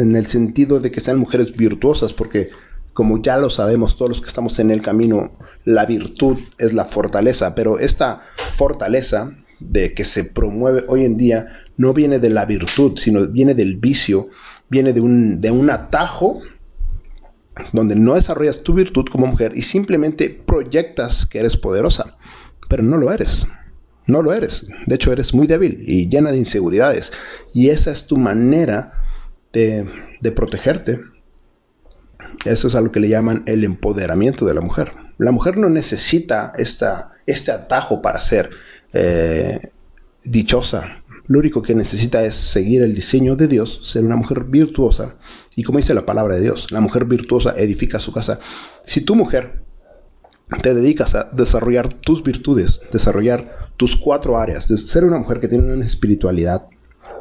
en 0.00 0.16
el 0.16 0.26
sentido 0.26 0.80
de 0.80 0.90
que 0.90 1.00
sean 1.00 1.18
mujeres 1.18 1.54
virtuosas 1.54 2.14
porque 2.14 2.48
como 2.94 3.20
ya 3.20 3.36
lo 3.36 3.50
sabemos 3.50 3.98
todos 3.98 4.08
los 4.08 4.20
que 4.22 4.28
estamos 4.28 4.58
en 4.58 4.70
el 4.70 4.80
camino, 4.80 5.32
la 5.66 5.84
virtud 5.84 6.38
es 6.56 6.72
la 6.72 6.86
fortaleza, 6.86 7.54
pero 7.54 7.78
esta 7.78 8.22
fortaleza 8.54 9.36
de 9.60 9.92
que 9.92 10.02
se 10.02 10.24
promueve 10.24 10.86
hoy 10.88 11.04
en 11.04 11.18
día 11.18 11.46
no 11.76 11.92
viene 11.92 12.18
de 12.18 12.30
la 12.30 12.46
virtud, 12.46 12.96
sino 12.96 13.26
viene 13.28 13.54
del 13.54 13.76
vicio, 13.76 14.30
viene 14.70 14.94
de 14.94 15.02
un, 15.02 15.40
de 15.40 15.50
un 15.50 15.68
atajo 15.68 16.40
donde 17.72 17.96
no 17.96 18.14
desarrollas 18.14 18.62
tu 18.62 18.74
virtud 18.74 19.06
como 19.10 19.26
mujer 19.26 19.52
y 19.54 19.62
simplemente 19.62 20.30
proyectas 20.30 21.26
que 21.26 21.38
eres 21.38 21.56
poderosa, 21.56 22.16
pero 22.68 22.82
no 22.82 22.96
lo 22.96 23.12
eres. 23.12 23.46
No 24.06 24.22
lo 24.22 24.32
eres. 24.32 24.66
De 24.86 24.94
hecho, 24.94 25.12
eres 25.12 25.34
muy 25.34 25.46
débil 25.46 25.82
y 25.84 26.08
llena 26.08 26.30
de 26.30 26.38
inseguridades. 26.38 27.12
Y 27.52 27.70
esa 27.70 27.90
es 27.90 28.06
tu 28.06 28.16
manera 28.16 28.92
de, 29.52 30.32
protegerte 30.34 31.00
eso 32.44 32.68
es 32.68 32.74
a 32.74 32.80
lo 32.80 32.92
que 32.92 33.00
le 33.00 33.08
llaman 33.08 33.42
el 33.46 33.64
empoderamiento 33.64 34.44
de 34.46 34.54
la 34.54 34.60
mujer. 34.60 34.92
La 35.18 35.30
mujer 35.30 35.56
no 35.56 35.68
necesita 35.68 36.52
esta, 36.56 37.12
este 37.24 37.52
atajo 37.52 38.02
para 38.02 38.20
ser 38.20 38.50
eh, 38.92 39.70
dichosa. 40.24 41.02
Lo 41.26 41.38
único 41.38 41.62
que 41.62 41.74
necesita 41.74 42.24
es 42.24 42.34
seguir 42.34 42.82
el 42.82 42.94
diseño 42.94 43.36
de 43.36 43.48
Dios, 43.48 43.80
ser 43.84 44.04
una 44.04 44.16
mujer 44.16 44.44
virtuosa. 44.44 45.16
Y 45.56 45.64
como 45.64 45.78
dice 45.78 45.94
la 45.94 46.04
palabra 46.04 46.34
de 46.34 46.42
Dios, 46.42 46.70
la 46.70 46.80
mujer 46.80 47.06
virtuosa 47.06 47.54
edifica 47.56 47.98
su 47.98 48.12
casa. 48.12 48.38
Si 48.84 49.00
tu 49.00 49.16
mujer 49.16 49.64
te 50.62 50.74
dedicas 50.74 51.14
a 51.14 51.30
desarrollar 51.32 51.94
tus 51.94 52.22
virtudes, 52.22 52.80
desarrollar 52.92 53.70
tus 53.78 53.96
cuatro 53.96 54.38
áreas, 54.38 54.68
de 54.68 54.76
ser 54.76 55.04
una 55.04 55.18
mujer 55.18 55.40
que 55.40 55.48
tiene 55.48 55.72
una 55.72 55.84
espiritualidad, 55.84 56.68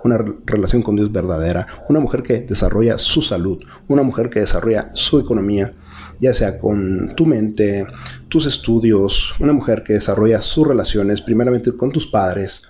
una 0.03 0.23
relación 0.45 0.81
con 0.81 0.97
Dios 0.97 1.11
verdadera, 1.13 1.65
una 1.87 2.01
mujer 2.01 2.23
que 2.23 2.41
desarrolla 2.41 2.99
su 2.99 3.21
salud, 3.21 3.63
una 3.87 4.03
mujer 4.03 4.29
que 4.29 4.41
desarrolla 4.41 4.91
su 4.93 5.17
economía, 5.17 5.73
ya 6.19 6.33
sea 6.33 6.59
con 6.59 7.15
tu 7.15 7.25
mente, 7.25 7.87
tus 8.27 8.45
estudios, 8.45 9.33
una 9.39 9.53
mujer 9.53 9.83
que 9.83 9.93
desarrolla 9.93 10.41
sus 10.41 10.67
relaciones, 10.67 11.21
primeramente 11.21 11.71
con 11.71 11.91
tus 11.91 12.05
padres, 12.05 12.63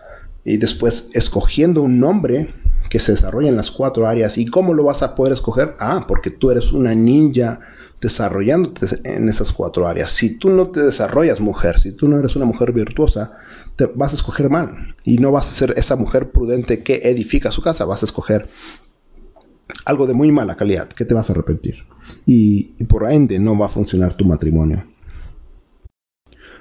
y 0.43 0.58
después 0.58 1.10
escogiendo 1.13 1.82
un 1.82 1.99
nombre 1.99 2.54
que 2.89 3.00
se 3.00 3.13
desarrolla 3.13 3.50
en 3.50 3.58
las 3.58 3.71
cuatro 3.71 4.08
áreas. 4.08 4.38
¿Y 4.38 4.45
cómo 4.45 4.74
lo 4.74 4.84
vas 4.84 5.04
a 5.04 5.15
poder 5.15 5.34
escoger? 5.34 5.76
Ah, 5.80 6.06
porque 6.08 6.32
tú 6.32 6.52
eres 6.52 6.71
una 6.71 6.93
ninja 6.93 7.60
desarrollándote 8.02 8.88
en 9.04 9.30
esas 9.30 9.52
cuatro 9.52 9.88
áreas. 9.88 10.12
Si 10.12 10.38
tú 10.38 10.50
no 10.50 10.67
te 10.67 10.82
desarrollas 10.82 11.39
mujer, 11.39 11.80
si 11.80 11.91
tú 11.91 12.08
no 12.08 12.17
eres 12.17 12.36
una 12.36 12.45
mujer 12.45 12.71
virtuosa, 12.71 13.32
te 13.76 13.86
vas 13.88 14.12
a 14.13 14.15
escoger 14.15 14.50
mal 14.50 14.95
y 15.04 15.17
no 15.17 15.32
vas 15.32 15.50
a 15.50 15.54
ser 15.54 15.74
esa 15.78 15.95
mujer 15.95 16.32
prudente 16.32 16.84
que 16.84 17.02
edifica 17.04 17.52
su 17.52 17.62
casa, 17.62 17.86
vas 17.86 18.04
a 18.04 18.06
escoger 18.06 18.50
algo 19.86 20.08
de 20.08 20.13
muy 20.13 20.32
mala 20.32 20.56
calidad 20.56 20.89
que 20.89 21.06
te 21.06 21.13
vas 21.13 21.30
a 21.30 21.34
arrepentir 21.34 21.84
y, 22.26 22.84
por 22.86 23.10
ende 23.12 23.39
no 23.39 23.58
va 23.58 23.65
a 23.65 23.69
funcionar 23.69 24.13
tu 24.13 24.26
matrimonio. 24.26 24.86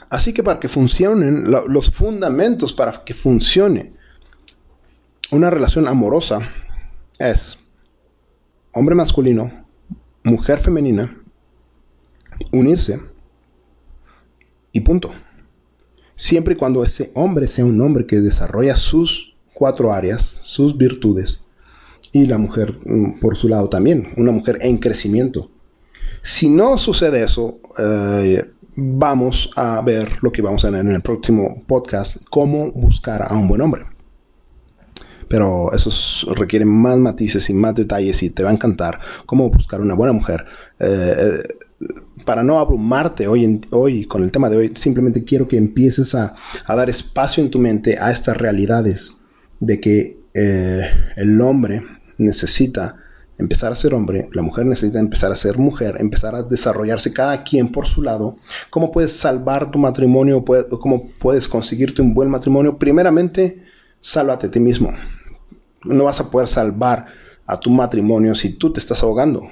Así 0.08 0.32
que 0.32 0.42
para 0.42 0.60
que 0.60 0.68
funcionen 0.68 1.50
los 1.50 1.90
fundamentos 1.90 2.72
para 2.72 3.04
que 3.04 3.14
funcione 3.14 3.94
una 5.30 5.50
relación 5.50 5.88
amorosa 5.88 6.40
es 7.18 7.58
hombre 8.72 8.94
masculino, 8.94 9.50
mujer 10.22 10.58
femenina, 10.58 11.16
unirse 12.52 13.00
y 14.72 14.80
punto. 14.80 15.12
Siempre 16.16 16.54
y 16.54 16.56
cuando 16.56 16.84
ese 16.84 17.10
hombre 17.14 17.48
sea 17.48 17.64
un 17.64 17.80
hombre 17.80 18.06
que 18.06 18.20
desarrolla 18.20 18.76
sus 18.76 19.34
cuatro 19.52 19.92
áreas, 19.92 20.40
sus 20.42 20.76
virtudes, 20.76 21.42
y 22.12 22.26
la 22.26 22.38
mujer 22.38 22.78
mm, 22.84 23.18
por 23.20 23.36
su 23.36 23.48
lado 23.48 23.68
también, 23.68 24.08
una 24.16 24.30
mujer 24.30 24.58
en 24.60 24.78
crecimiento. 24.78 25.50
Si 26.22 26.48
no 26.48 26.78
sucede 26.78 27.24
eso, 27.24 27.58
eh, 27.76 28.50
vamos 28.76 29.50
a 29.56 29.80
ver 29.82 30.22
lo 30.22 30.30
que 30.30 30.42
vamos 30.42 30.64
a 30.64 30.70
ver 30.70 30.80
en 30.80 30.92
el 30.92 31.02
próximo 31.02 31.62
podcast, 31.66 32.18
cómo 32.30 32.70
buscar 32.70 33.26
a 33.28 33.36
un 33.36 33.48
buen 33.48 33.60
hombre. 33.60 33.93
Pero 35.28 35.72
eso 35.72 35.90
requiere 36.34 36.64
más 36.64 36.98
matices 36.98 37.48
y 37.50 37.54
más 37.54 37.74
detalles 37.74 38.22
y 38.22 38.30
te 38.30 38.42
va 38.42 38.50
a 38.50 38.52
encantar 38.52 39.00
cómo 39.26 39.50
buscar 39.50 39.80
una 39.80 39.94
buena 39.94 40.12
mujer. 40.12 40.44
Eh, 40.78 41.14
eh, 41.18 41.42
para 42.24 42.42
no 42.42 42.58
abrumarte 42.58 43.26
hoy, 43.28 43.60
hoy 43.70 44.06
con 44.06 44.22
el 44.22 44.32
tema 44.32 44.48
de 44.48 44.56
hoy, 44.56 44.72
simplemente 44.76 45.24
quiero 45.24 45.46
que 45.46 45.56
empieces 45.56 46.14
a, 46.14 46.34
dar 46.66 46.88
espacio 46.88 47.42
en 47.44 47.50
tu 47.50 47.58
mente 47.58 47.98
a 47.98 48.10
estas 48.10 48.36
realidades 48.36 49.12
de 49.60 49.80
que 49.80 50.18
el 50.34 51.40
hombre 51.40 51.82
necesita 52.18 52.96
empezar 53.38 53.72
a 53.72 53.76
ser 53.76 53.94
hombre, 53.94 54.28
la 54.32 54.42
mujer 54.42 54.66
necesita 54.66 54.98
empezar 54.98 55.32
a 55.32 55.36
ser 55.36 55.58
mujer, 55.58 55.96
empezar 55.98 56.34
a 56.34 56.42
desarrollarse 56.42 57.12
cada 57.12 57.42
quien 57.42 57.70
por 57.70 57.86
su 57.86 58.02
lado. 58.02 58.36
¿Cómo 58.70 58.92
puedes 58.92 59.12
salvar 59.12 59.70
tu 59.70 59.78
matrimonio? 59.78 60.44
¿Cómo 60.44 61.10
puedes 61.18 61.48
conseguirte 61.48 62.02
un 62.02 62.14
buen 62.14 62.30
matrimonio? 62.30 62.78
Primeramente, 62.78 63.63
sálvate 64.04 64.48
a 64.48 64.50
ti 64.50 64.60
mismo. 64.60 64.90
No 65.84 66.04
vas 66.04 66.20
a 66.20 66.30
poder 66.30 66.46
salvar 66.46 67.06
a 67.46 67.58
tu 67.58 67.70
matrimonio 67.70 68.34
si 68.34 68.58
tú 68.58 68.72
te 68.72 68.78
estás 68.78 69.02
ahogando. 69.02 69.48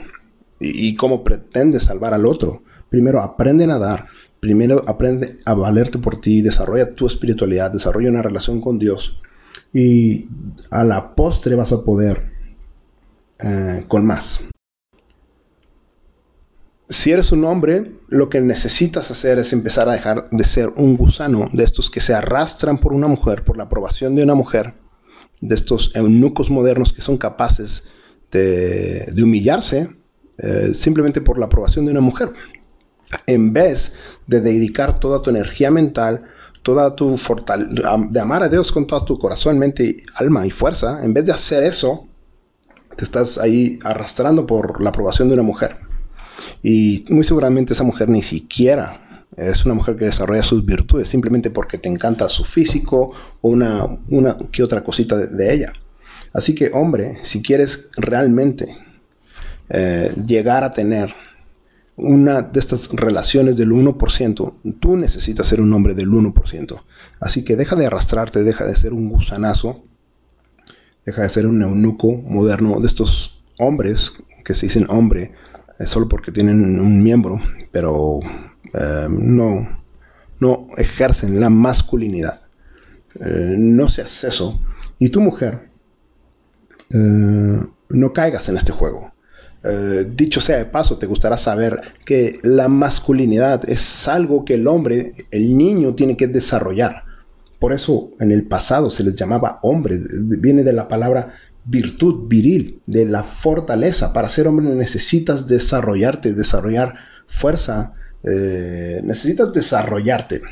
¿Y, 0.61 0.95
cómo 0.95 1.25
pretendes 1.25 1.85
salvar 1.85 2.15
al 2.15 2.27
otro? 2.27 2.63
Primero 2.89 3.21
aprende 3.21 3.65
a 3.65 3.69
nadar. 3.69 4.07
Primero 4.39 4.85
aprende 4.87 5.39
a 5.45 5.55
valerte 5.55 5.99
por 5.99 6.21
ti, 6.21 6.43
desarrolla 6.43 6.95
tu 6.95 7.07
espiritualidad, 7.07 7.73
desarrolla 7.73 8.11
una 8.11 8.23
relación 8.23 8.61
con 8.61 8.79
Dios. 8.79 9.19
Y 9.73 10.29
a 10.71 10.85
la 10.85 11.15
postre 11.15 11.55
vas 11.55 11.73
a 11.73 11.83
poder 11.83 12.31
eh, 13.39 13.85
con 13.89 14.05
más. 14.07 14.45
Si 16.93 17.11
eres 17.11 17.33
un 17.33 17.45
hombre, 17.47 17.93
lo 18.09 18.29
que 18.29 18.43
necesitas 18.43 19.11
hacer 19.11 19.39
es 19.39 19.55
empezar 19.55 19.89
a 19.89 19.93
dejar 19.93 20.29
de 20.31 20.45
ser 20.45 20.75
un 20.77 20.99
gusano 20.99 21.49
de 21.51 21.65
estos 21.65 21.91
que 21.91 22.01
se 22.01 22.13
arrastran 22.13 22.77
por 22.79 22.93
una 22.93 23.09
mujer, 23.09 23.45
por 23.45 23.57
la 23.57 23.65
aprobación 23.65 24.15
de 24.15 24.23
una 24.23 24.35
mujer, 24.35 24.75
de 25.41 25.55
estos 25.55 25.91
eunucos 25.95 26.51
modernos 26.51 26.93
que 26.93 27.01
son 27.01 27.17
capaces 27.17 27.85
de, 28.31 29.11
humillarse 29.23 29.89
eh, 30.37 30.73
simplemente 30.75 31.23
por 31.23 31.39
la 31.39 31.47
aprobación 31.47 31.87
de 31.87 31.93
una 31.93 32.03
mujer. 32.03 32.31
En 33.27 33.55
vez 33.55 33.95
de 34.27 34.43
dedicar 34.43 35.01
toda 35.01 35.23
tu 35.23 35.31
energía 35.31 35.71
mental, 35.71 36.25
toda 36.63 36.95
tu 36.95 37.17
fortaleza, 37.17 37.97
de 38.11 38.21
amar 38.21 38.43
a 38.43 38.51
Dios 38.51 38.71
con 38.71 38.87
todo 38.87 39.03
tu 39.07 39.19
corazón, 39.19 39.59
mente, 39.59 40.05
alma 40.15 40.47
y 40.47 40.51
fuerza, 40.51 41.03
en 41.03 41.15
vez 41.15 41.25
de 41.25 41.33
hacer 41.33 41.65
eso, 41.65 42.07
te 42.99 43.05
estás 43.05 43.39
ahí 43.39 43.79
arrastrando 43.83 44.47
por 44.47 44.83
la 44.83 44.91
aprobación 44.91 45.29
de 45.29 45.35
una 45.35 45.43
mujer. 45.43 45.82
Y 46.63 47.05
muy 47.09 47.25
seguramente 47.25 47.73
esa 47.73 47.85
mujer 47.85 48.09
ni 48.09 48.23
siquiera 48.23 48.99
es 49.37 49.65
una 49.65 49.75
mujer 49.75 49.97
que 49.97 50.05
desarrolla 50.05 50.43
sus 50.43 50.65
virtudes 50.65 51.09
simplemente 51.09 51.51
porque 51.51 51.79
te 51.79 51.89
encanta 51.89 52.29
su 52.29 52.45
físico 52.45 53.13
o 53.41 53.49
una, 53.49 53.87
una 54.09 54.37
que 54.51 54.63
otra 54.63 54.85
cosita 54.85 55.17
de, 55.17 55.55
ella. 55.55 55.73
Así 56.33 56.55
que, 56.55 56.71
hombre, 56.73 57.19
si 57.23 57.43
quieres 57.43 57.91
realmente 57.97 58.77
eh, 59.69 60.15
llegar 60.27 60.65
a 60.65 60.71
tener 60.71 61.15
una 61.97 62.43
de 62.43 62.61
estas 62.61 62.91
relaciones 62.91 63.57
del 63.57 63.71
1%, 63.71 64.55
tú 64.81 64.97
necesitas 64.97 65.47
ser 65.47 65.61
un 65.61 65.73
hombre 65.73 65.95
del 65.95 66.09
1%. 66.09 66.83
Así 67.21 67.45
que 67.45 67.57
deja 67.57 67.77
de 67.77 67.87
arrastrarte, 67.87 68.43
deja 68.45 68.67
de 68.67 68.77
ser 68.77 68.93
un 68.93 69.09
gusanazo 69.09 69.83
deja 71.05 71.23
de 71.23 71.29
ser 71.29 71.47
un 71.47 71.63
eunuco 71.63 72.13
moderno 72.13 72.81
de 72.81 72.87
estos 72.87 73.43
hombres 73.59 74.13
que 74.45 74.55
se 74.55 74.67
dicen 74.67 74.87
hombre 74.89 75.33
eh, 75.83 75.87
solo 75.87 76.09
porque 76.09 76.33
tienen 76.33 76.79
un 76.81 77.03
miembro, 77.03 77.41
pero 77.71 78.21
eh, 78.73 79.07
no, 79.09 79.83
no 80.39 80.69
ejercen 80.77 81.41
la 81.41 81.51
masculinidad. 81.51 82.41
Eh, 83.21 83.55
no 83.59 83.89
seas 83.89 84.25
eso. 84.25 84.61
Y 84.99 85.09
tu 85.09 85.21
mujer, 85.21 85.71
no 86.91 88.13
caigas 88.13 88.49
en 88.49 88.57
este 88.59 88.71
juego. 88.71 89.13
dicho 90.15 90.41
sea 90.41 90.59
de 90.59 90.67
paso, 90.67 90.99
te 90.99 91.07
gustará 91.07 91.37
saber 91.37 91.81
que 92.05 92.39
la 92.43 92.69
masculinidad 92.69 93.69
es 93.69 94.07
algo 94.09 94.45
que 94.45 94.55
el 94.55 94.69
hombre, 94.69 95.15
el 95.31 95.57
niño, 95.57 95.95
tiene 95.95 96.17
que 96.17 96.29
desarrollar. 96.29 97.05
Por 97.59 97.73
eso 97.73 98.11
en 98.21 98.31
el 98.31 98.47
pasado 98.47 98.91
se 98.91 99.03
les 99.03 99.15
llamaba 99.15 99.59
hombres, 99.63 100.07
viene 100.39 100.63
de 100.63 100.75
la 100.75 100.87
palabra 100.87 101.35
virtud 101.65 102.29
viril, 102.29 102.81
de 102.87 103.05
la 103.05 103.23
fortaleza. 103.23 104.13
Para 104.13 104.29
ser 104.29 104.47
hombre 104.47 104.67
necesitas 104.75 105.47
desarrollarte, 105.47 106.35
desarrollar 106.35 106.95
fuerza, 107.27 107.95
eh, 108.25 109.01
necesitas 109.05 109.53
desarrollarte. 109.53 110.43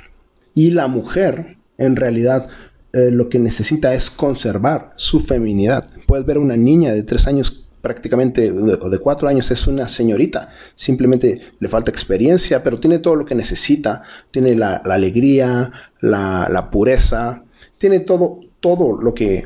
Y 0.55 0.70
la 0.70 0.87
mujer, 0.87 1.57
en 1.79 1.96
realidad, 1.96 2.49
eh, 2.92 3.11
lo 3.11 3.29
que 3.29 3.38
necesita 3.38 3.94
es 3.94 4.11
conservar 4.11 4.90
su 4.96 5.20
feminidad. 5.20 5.88
Puedes 6.07 6.27
ver 6.27 6.38
una 6.38 6.57
niña 6.57 6.92
de 6.92 7.03
tres 7.03 7.27
años 7.27 7.64
prácticamente 7.81 8.51
o 8.51 8.90
de 8.90 8.99
cuatro 8.99 9.29
años 9.29 9.51
es 9.51 9.66
una 9.66 9.88
señorita, 9.88 10.51
simplemente 10.75 11.40
le 11.59 11.68
falta 11.68 11.90
experiencia, 11.90 12.62
pero 12.62 12.79
tiene 12.79 12.99
todo 12.99 13.16
lo 13.16 13.25
que 13.25 13.35
necesita, 13.35 14.03
tiene 14.31 14.55
la, 14.55 14.77
alegría, 14.77 15.73
la, 16.01 16.68
pureza, 16.70 17.44
tiene 17.79 18.01
todo, 18.01 18.40
todo 18.61 19.01
lo 19.01 19.14
que, 19.14 19.44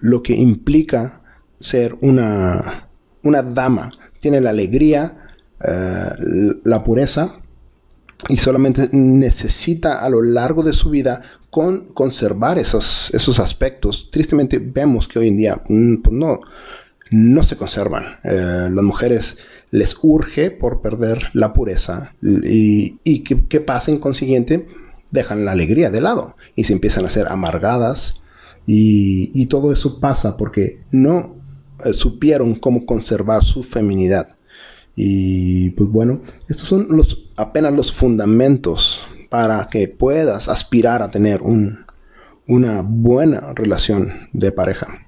lo 0.00 0.22
que 0.22 0.34
implica 0.34 1.20
ser 1.60 1.96
una, 2.00 2.88
una 3.22 3.42
dama, 3.42 3.92
tiene 4.20 4.40
la 4.40 4.50
alegría, 4.50 5.28
eh, 5.62 6.10
la 6.64 6.84
pureza, 6.84 7.36
y 8.28 8.38
solamente 8.38 8.88
necesita 8.92 10.00
a 10.04 10.10
lo 10.10 10.22
largo 10.22 10.62
de 10.62 10.72
su 10.72 10.90
vida 10.90 11.22
con, 11.50 11.92
conservar 11.94 12.58
esos, 12.58 13.10
esos 13.14 13.38
aspectos. 13.38 14.08
Tristemente 14.10 14.58
vemos 14.58 15.06
que 15.06 15.20
hoy 15.20 15.28
en 15.28 15.36
día 15.36 15.62
mm, 15.68 15.96
pues 15.98 16.16
no, 16.16 16.40
no 17.10 17.44
se 17.44 17.56
conservan. 17.56 18.04
Eh, 18.24 18.68
las 18.72 18.84
mujeres 18.84 19.38
les 19.70 19.96
urge 20.02 20.50
por 20.50 20.80
perder 20.80 21.30
la 21.34 21.52
pureza 21.52 22.14
y, 22.22 22.98
y 23.04 23.20
¿qué, 23.20 23.60
pasa 23.60 23.90
en 23.90 23.98
consiguiente? 23.98 24.66
Dejan 25.10 25.44
la 25.44 25.52
alegría 25.52 25.90
de 25.90 26.00
lado 26.00 26.36
y 26.54 26.64
se 26.64 26.72
empiezan 26.72 27.04
a 27.04 27.10
ser 27.10 27.28
amargadas 27.28 28.20
y, 28.70 29.46
todo 29.46 29.72
eso 29.72 29.98
pasa 29.98 30.36
porque 30.36 30.82
no 30.92 31.36
eh, 31.84 31.94
supieron 31.94 32.54
cómo 32.54 32.84
conservar 32.84 33.42
su 33.42 33.62
feminidad. 33.62 34.36
Y 34.94 35.70
pues 35.70 35.88
bueno, 35.88 36.20
estos 36.48 36.68
son 36.68 36.88
los, 36.90 37.30
apenas 37.36 37.72
los 37.72 37.92
fundamentos 37.92 39.00
para 39.30 39.68
que 39.70 39.88
puedas 39.88 40.48
aspirar 40.48 41.00
a 41.00 41.10
tener 41.10 41.40
una 41.42 42.82
buena 42.82 43.54
relación 43.54 44.12
de 44.34 44.52
pareja. 44.52 45.06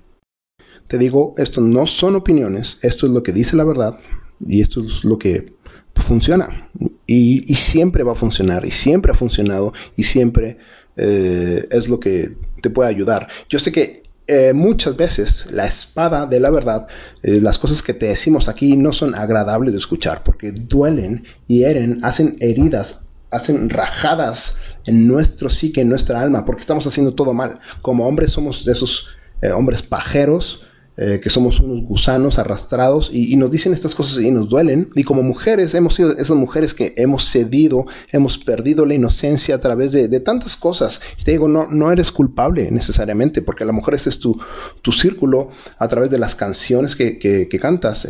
Te 0.86 0.96
digo, 0.96 1.34
esto 1.36 1.60
no 1.60 1.86
son 1.86 2.16
opiniones, 2.16 2.78
esto 2.80 3.06
es 3.06 3.12
lo 3.12 3.22
que 3.22 3.32
dice 3.32 3.56
la 3.56 3.64
verdad 3.64 3.98
y 4.46 4.62
esto 4.62 4.80
es 4.80 5.04
lo 5.04 5.18
que 5.18 5.52
funciona. 5.96 6.66
Y, 7.06 7.54
siempre 7.54 8.04
va 8.04 8.12
a 8.12 8.16
funcionar, 8.16 8.64
y 8.64 8.70
siempre 8.70 9.12
ha 9.12 9.14
funcionado, 9.14 9.74
y 9.96 10.04
siempre 10.04 10.58
eh, 10.96 11.66
es 11.70 11.88
lo 11.88 12.00
que 12.00 12.36
te 12.60 12.70
puede 12.70 12.90
ayudar. 12.90 13.28
Yo 13.48 13.58
sé 13.58 13.72
que 13.72 14.02
eh, 14.26 14.52
muchas 14.52 14.96
veces 14.96 15.46
la 15.50 15.66
espada 15.66 16.26
de 16.26 16.38
la 16.38 16.50
verdad, 16.50 16.86
eh, 17.22 17.40
las 17.40 17.58
cosas 17.58 17.82
que 17.82 17.94
te 17.94 18.06
decimos 18.06 18.48
aquí 18.48 18.76
no 18.76 18.92
son 18.92 19.14
agradables 19.14 19.72
de 19.72 19.78
escuchar, 19.78 20.22
porque 20.22 20.52
duelen, 20.52 21.24
hieren, 21.48 22.04
hacen 22.04 22.36
heridas, 22.40 23.06
hacen 23.30 23.70
rajadas 23.70 24.56
en 24.86 25.08
nuestro 25.08 25.50
psique, 25.50 25.80
en 25.80 25.88
nuestra 25.88 26.20
alma, 26.20 26.44
porque 26.44 26.60
estamos 26.60 26.86
haciendo 26.86 27.14
todo 27.14 27.32
mal. 27.32 27.60
Como 27.82 28.06
hombres 28.06 28.32
somos 28.32 28.64
de 28.64 28.72
esos 28.72 29.08
hombres 29.54 29.82
pajeros, 29.82 30.60
eh, 30.96 31.20
que 31.22 31.30
somos 31.30 31.60
unos 31.60 31.82
gusanos 31.84 32.38
arrastrados 32.38 33.10
y, 33.12 33.34
nos 33.36 33.50
dicen 33.50 33.72
estas 33.72 33.94
cosas 33.94 34.22
y 34.22 34.30
nos 34.30 34.50
duelen. 34.50 34.90
Y 34.94 35.04
como 35.04 35.22
mujeres 35.22 35.74
hemos 35.74 35.94
sido 35.94 36.12
esas 36.12 36.36
mujeres 36.36 36.74
que 36.74 36.92
hemos 36.96 37.24
cedido, 37.30 37.86
hemos 38.10 38.36
perdido 38.36 38.84
la 38.84 38.94
inocencia 38.94 39.54
a 39.54 39.60
través 39.60 39.92
de, 39.92 40.20
tantas 40.20 40.56
cosas. 40.56 41.00
Y 41.18 41.24
te 41.24 41.30
digo, 41.30 41.48
no, 41.48 41.68
no 41.70 41.90
eres 41.90 42.10
culpable 42.10 42.70
necesariamente, 42.70 43.40
porque 43.40 43.64
la 43.64 43.72
mujer 43.72 43.94
ese 43.94 44.10
es 44.10 44.18
tu, 44.18 44.38
tu 44.82 44.92
círculo 44.92 45.50
a 45.78 45.88
través 45.88 46.10
de 46.10 46.18
las 46.18 46.34
canciones 46.34 46.96
que, 46.96 47.18
que, 47.18 47.58
cantas. 47.58 48.06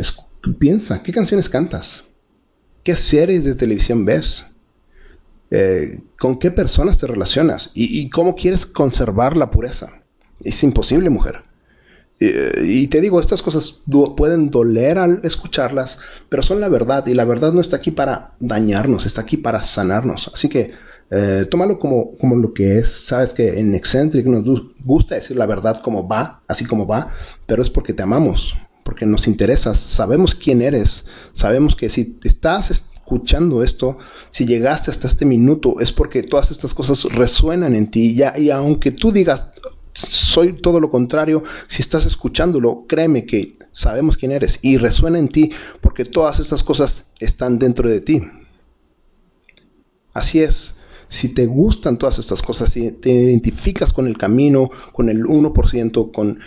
piensa, 0.59 1.03
¿qué 1.03 1.13
canciones 1.13 1.49
cantas? 1.49 2.05
¿Qué 2.83 2.97
series 2.97 3.45
de 3.45 3.55
televisión 3.55 4.05
ves? 4.05 4.47
Eh, 5.53 6.01
¿Con 6.19 6.39
qué 6.39 6.51
personas 6.51 6.99
te 6.99 7.07
relacionas? 7.07 7.71
¿Y, 7.75 8.01
¿Y 8.01 8.11
cómo 8.11 8.35
quieres 8.35 8.67
conservar 8.67 9.37
la 9.37 9.51
pureza? 9.51 10.03
Es 10.41 10.65
imposible, 10.65 11.11
mujer. 11.11 11.50
Eh, 12.23 12.63
y 12.65 12.89
te 12.89 13.01
digo, 13.01 13.19
estas 13.19 13.41
cosas 13.41 13.81
pueden 14.17 14.51
doler 14.51 14.99
al 14.99 15.21
escucharlas, 15.25 15.99
pero 16.29 16.43
son 16.43 16.61
la 16.61 16.69
verdad 16.69 17.07
y 17.07 17.15
la 17.15 17.25
verdad 17.25 17.53
no 17.53 17.63
está 17.63 17.77
aquí 17.77 17.91
para 17.91 18.35
dañarnos, 18.41 19.07
está 19.07 19.23
aquí 19.23 19.39
para 19.39 19.63
sanarnos. 19.63 20.31
Así 20.35 20.51
que 20.51 20.73
eh, 21.11 21.47
tómalo 21.51 21.79
como, 21.79 22.17
como 22.19 22.37
lo 22.37 22.53
que 22.53 22.79
es. 22.79 23.07
Sabes 23.07 23.33
que 23.33 23.59
en 23.59 23.75
Eccentric 23.75 24.27
nos 24.27 24.45
gusta 24.85 25.15
decir 25.15 25.37
la 25.37 25.47
verdad 25.47 25.81
como 25.83 26.07
va, 26.07 26.43
así 26.47 26.67
como 26.67 26.87
va, 26.87 27.13
pero 27.47 27.63
es 27.63 27.71
porque 27.71 27.95
te 27.95 28.03
amamos, 28.03 28.55
porque 28.85 29.07
nos 29.07 29.27
interesas, 29.27 29.79
sabemos 29.79 30.35
quién 30.35 30.61
eres, 30.63 31.05
sabemos 31.33 31.75
que 31.75 31.89
si 31.89 32.19
estás 32.23 32.71
escuchando 32.71 33.65
esto, 33.65 33.97
si 34.29 34.45
llegaste 34.45 34.91
hasta 34.91 35.09
este 35.09 35.25
minuto, 35.25 35.81
es 35.81 35.91
porque 35.91 36.23
todas 36.23 36.51
estas 36.51 36.75
cosas 36.75 37.05
resuenan 37.05 37.75
en 37.75 37.91
ti. 37.91 38.15
Ya, 38.15 38.39
y 38.39 38.51
aunque 38.51 38.93
tú 38.93 39.11
digas, 39.11 39.47
soy 39.95 40.55
todo 40.55 40.81
lo 40.81 40.91
contrario. 40.91 41.43
Si 41.69 41.83
estás 41.83 42.07
escuchándolo, 42.07 42.85
créeme 42.89 43.27
que 43.27 43.57
sabemos 43.73 44.17
quién 44.17 44.33
eres 44.33 44.59
y 44.63 44.77
resuena 44.77 45.19
en 45.19 45.29
ti 45.29 45.51
porque 45.81 46.05
todas 46.05 46.41
estas 46.41 46.63
cosas 46.63 47.05
están 47.19 47.59
dentro 47.59 47.89
de 47.89 48.01
ti. 48.01 48.23
Así 50.13 50.41
es. 50.41 50.75
Si 51.09 51.31
te 51.35 51.47
gustan 51.47 51.99
todas 51.99 52.19
estas 52.19 52.41
cosas, 52.41 52.71
si 52.71 52.93
te 52.93 53.11
identificas 53.11 53.93
con 53.93 54.07
el 54.07 54.17
camino, 54.17 54.71
con 54.93 55.09
el 55.09 55.25
1%, 55.25 56.13
con, 56.13 56.39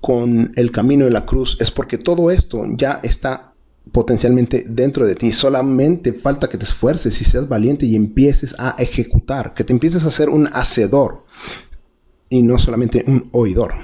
con 0.00 0.52
el 0.56 0.72
camino 0.72 1.04
de 1.04 1.12
la 1.12 1.24
cruz, 1.24 1.56
es 1.60 1.70
porque 1.70 1.98
todo 1.98 2.30
esto 2.32 2.64
ya 2.76 2.98
está 3.04 3.52
potencialmente 3.92 4.64
dentro 4.68 5.06
de 5.06 5.14
ti. 5.14 5.32
Solamente 5.32 6.12
falta 6.12 6.48
que 6.48 6.58
te 6.58 6.64
esfuerces 6.64 7.20
y 7.20 7.24
seas 7.24 7.48
valiente 7.48 7.86
y 7.86 7.94
empieces 7.94 8.56
a 8.58 8.74
ejecutar, 8.78 9.54
que 9.54 9.64
te 9.64 9.72
empieces 9.72 10.04
a 10.04 10.10
ser 10.10 10.28
un 10.28 10.48
hacedor 10.48 11.24
y 12.32 12.42
no 12.42 12.58
solamente 12.58 13.04
un 13.06 13.28
oidor. 13.32 13.74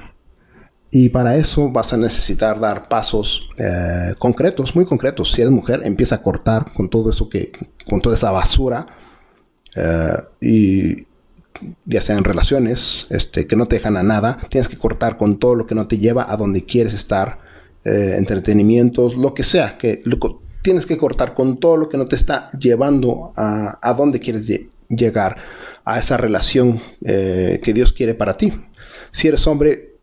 Y 0.89 1.09
para 1.09 1.37
eso 1.37 1.69
vas 1.69 1.93
a 1.93 1.97
necesitar 1.97 2.59
dar 2.59 2.89
pasos 2.89 3.47
eh, 3.59 4.15
concretos, 4.17 4.75
muy 4.75 4.85
concretos. 4.85 5.31
Si 5.31 5.41
eres 5.41 5.53
mujer, 5.53 5.81
empieza 5.85 6.15
a 6.15 6.23
cortar 6.23 6.73
con 6.73 6.89
todo 6.89 7.11
eso 7.11 7.29
que, 7.29 7.51
con 7.87 8.01
toda 8.01 8.15
esa 8.15 8.31
basura, 8.31 8.87
eh, 9.75 10.17
y 10.41 11.05
ya 11.85 12.01
sea 12.01 12.17
en 12.17 12.23
relaciones, 12.23 13.05
este, 13.11 13.45
que 13.45 13.55
no 13.55 13.67
te 13.67 13.75
dejan 13.75 13.97
a 13.97 14.03
nada, 14.03 14.39
tienes 14.49 14.67
que 14.67 14.79
cortar 14.79 15.17
con 15.17 15.37
todo 15.37 15.53
lo 15.53 15.67
que 15.67 15.75
no 15.75 15.87
te 15.87 15.99
lleva 15.99 16.25
a 16.27 16.35
donde 16.35 16.65
quieres 16.65 16.95
estar, 16.95 17.37
eh, 17.85 18.15
entretenimientos, 18.17 19.15
lo 19.15 19.35
que 19.35 19.43
sea, 19.43 19.77
que 19.77 20.01
tienes 20.63 20.87
que 20.87 20.97
cortar 20.97 21.35
con 21.35 21.59
todo 21.59 21.77
lo 21.77 21.87
que 21.87 21.97
no 21.97 22.07
te 22.07 22.15
está 22.15 22.49
llevando 22.57 23.31
a, 23.35 23.77
a 23.79 23.93
donde 23.93 24.19
quieres 24.19 24.47
llegar 24.89 25.37
a 25.89 25.97
esa 25.97 26.17
relación 26.17 26.79
eh, 27.01 27.59
que 27.63 27.73
Dios 27.73 27.93
quiere 27.93 28.13
para 28.13 28.37
ti. 28.37 28.53
Si 29.11 29.27
eres 29.27 29.47
hombre, 29.47 29.95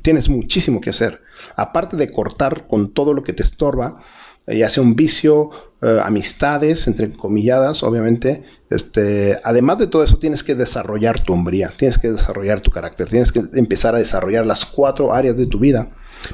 tienes 0.00 0.30
muchísimo 0.30 0.80
que 0.80 0.90
hacer. 0.90 1.20
Aparte 1.56 1.98
de 1.98 2.10
cortar 2.10 2.66
con 2.66 2.94
todo 2.94 3.12
lo 3.12 3.22
que 3.22 3.34
te 3.34 3.42
estorba, 3.42 4.00
eh, 4.46 4.56
ya 4.56 4.70
sea 4.70 4.82
un 4.82 4.96
vicio, 4.96 5.50
eh, 5.82 6.00
amistades, 6.02 6.86
entre 6.86 7.12
comilladas, 7.12 7.82
obviamente. 7.82 8.44
Este, 8.70 9.38
además 9.44 9.76
de 9.76 9.88
todo 9.88 10.04
eso, 10.04 10.18
tienes 10.18 10.42
que 10.42 10.54
desarrollar 10.54 11.20
tu 11.20 11.34
hombría, 11.34 11.70
tienes 11.76 11.98
que 11.98 12.10
desarrollar 12.10 12.62
tu 12.62 12.70
carácter, 12.70 13.10
tienes 13.10 13.30
que 13.30 13.42
empezar 13.52 13.94
a 13.94 13.98
desarrollar 13.98 14.46
las 14.46 14.64
cuatro 14.64 15.12
áreas 15.12 15.36
de 15.36 15.46
tu 15.46 15.58
vida. 15.58 15.90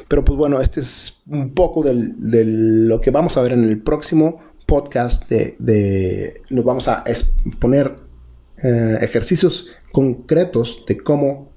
Pero 0.07 0.25
pues 0.25 0.39
bueno, 0.39 0.61
este 0.61 0.81
es 0.81 1.23
un 1.27 1.55
poco 1.55 1.83
de 1.83 2.45
lo 2.45 3.01
que 3.01 3.11
vamos 3.11 3.37
a 3.37 3.43
ver 3.43 3.53
en 3.53 3.65
el 3.65 3.83
próximo 3.83 4.41
podcast. 4.65 5.29
De, 5.29 6.43
nos 6.51 6.65
vamos 6.65 6.87
a 6.87 7.03
exponer 7.05 8.08
eh, 8.63 8.99
ejercicios 9.01 9.69
concretos 9.93 10.85
de 10.87 10.99
cómo 10.99 11.51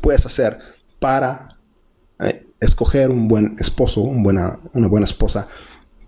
puedes 0.00 0.26
hacer 0.26 0.58
para 0.98 1.56
eh, 2.20 2.46
escoger 2.60 3.10
un 3.10 3.28
buen 3.28 3.56
esposo, 3.58 4.02
una 4.02 4.58
buena 4.72 5.06
esposa. 5.06 5.48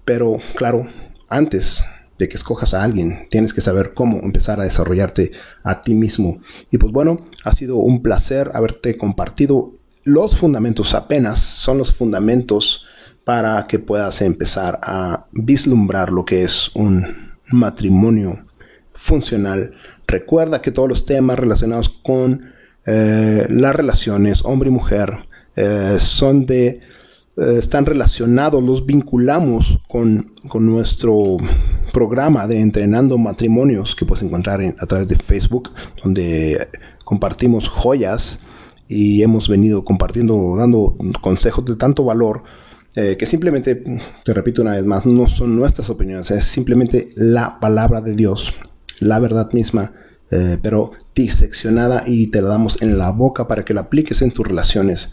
Pero 0.04 0.38
claro, 0.54 0.86
antes 1.28 1.84
de 2.18 2.28
que 2.28 2.36
escojas 2.36 2.74
a 2.74 2.82
alguien, 2.82 3.26
tienes 3.28 3.52
que 3.52 3.60
saber 3.60 3.92
cómo 3.94 4.20
empezar 4.22 4.60
a 4.60 4.64
desarrollarte 4.64 5.32
a 5.62 5.82
ti 5.82 5.94
mismo. 5.94 6.40
Y 6.70 6.78
pues 6.78 6.92
bueno, 6.92 7.18
ha 7.44 7.52
sido 7.54 7.76
un 7.76 8.02
placer 8.02 8.50
haberte 8.54 8.96
compartido 8.96 9.72
los 10.04 10.36
fundamentos 10.36 10.94
apenas, 10.94 11.40
son 11.40 11.78
los 11.78 11.92
fundamentos 11.92 12.84
para 13.24 13.66
que 13.66 13.78
puedas 13.78 14.22
empezar 14.22 14.78
a 14.82 15.26
vislumbrar 15.32 16.10
lo 16.12 16.24
que 16.24 16.44
es 16.44 16.70
un 16.74 17.34
matrimonio 17.50 18.45
funcional. 18.96 19.72
Recuerda 20.06 20.62
que 20.62 20.70
todos 20.70 20.88
los 20.88 21.04
temas 21.04 21.38
relacionados 21.38 21.88
con 21.88 22.52
eh, 22.86 23.46
las 23.48 23.74
relaciones 23.74 24.44
hombre 24.44 24.68
y 24.68 24.72
mujer 24.72 25.16
eh, 25.56 25.96
son 25.98 26.46
de 26.46 26.80
eh, 27.36 27.56
están 27.58 27.84
relacionados, 27.84 28.62
los 28.62 28.86
vinculamos 28.86 29.80
con, 29.88 30.32
nuestro 30.54 31.36
programa 31.92 32.46
de 32.46 32.60
entrenando 32.60 33.18
matrimonios 33.18 33.96
que 33.96 34.06
puedes 34.06 34.22
encontrar 34.22 34.60
a 34.78 34.86
través 34.86 35.08
de 35.08 35.16
Facebook, 35.16 35.72
donde 36.02 36.68
compartimos 37.04 37.68
joyas 37.68 38.38
y 38.88 39.22
hemos 39.22 39.48
venido 39.48 39.84
compartiendo, 39.84 40.54
dando 40.56 40.96
consejos 41.20 41.64
de 41.64 41.76
tanto 41.76 42.04
valor 42.04 42.44
que 42.94 43.26
simplemente, 43.26 43.82
te 44.24 44.32
repito 44.32 44.62
una 44.62 44.74
vez 44.76 44.86
más, 44.86 45.04
no 45.04 45.28
son 45.28 45.54
nuestras 45.54 45.90
opiniones, 45.90 46.30
es 46.30 46.46
simplemente 46.46 47.10
la 47.14 47.60
palabra 47.60 48.00
de 48.00 48.14
Dios 48.14 48.54
la 49.00 49.18
verdad 49.18 49.52
misma, 49.52 49.92
eh, 50.30 50.58
pero 50.62 50.92
diseccionada 51.14 52.04
y 52.06 52.28
te 52.28 52.42
la 52.42 52.48
damos 52.48 52.82
en 52.82 52.98
la 52.98 53.10
boca 53.10 53.46
para 53.46 53.64
que 53.64 53.74
la 53.74 53.82
apliques 53.82 54.22
en 54.22 54.32
tus 54.32 54.46
relaciones. 54.46 55.10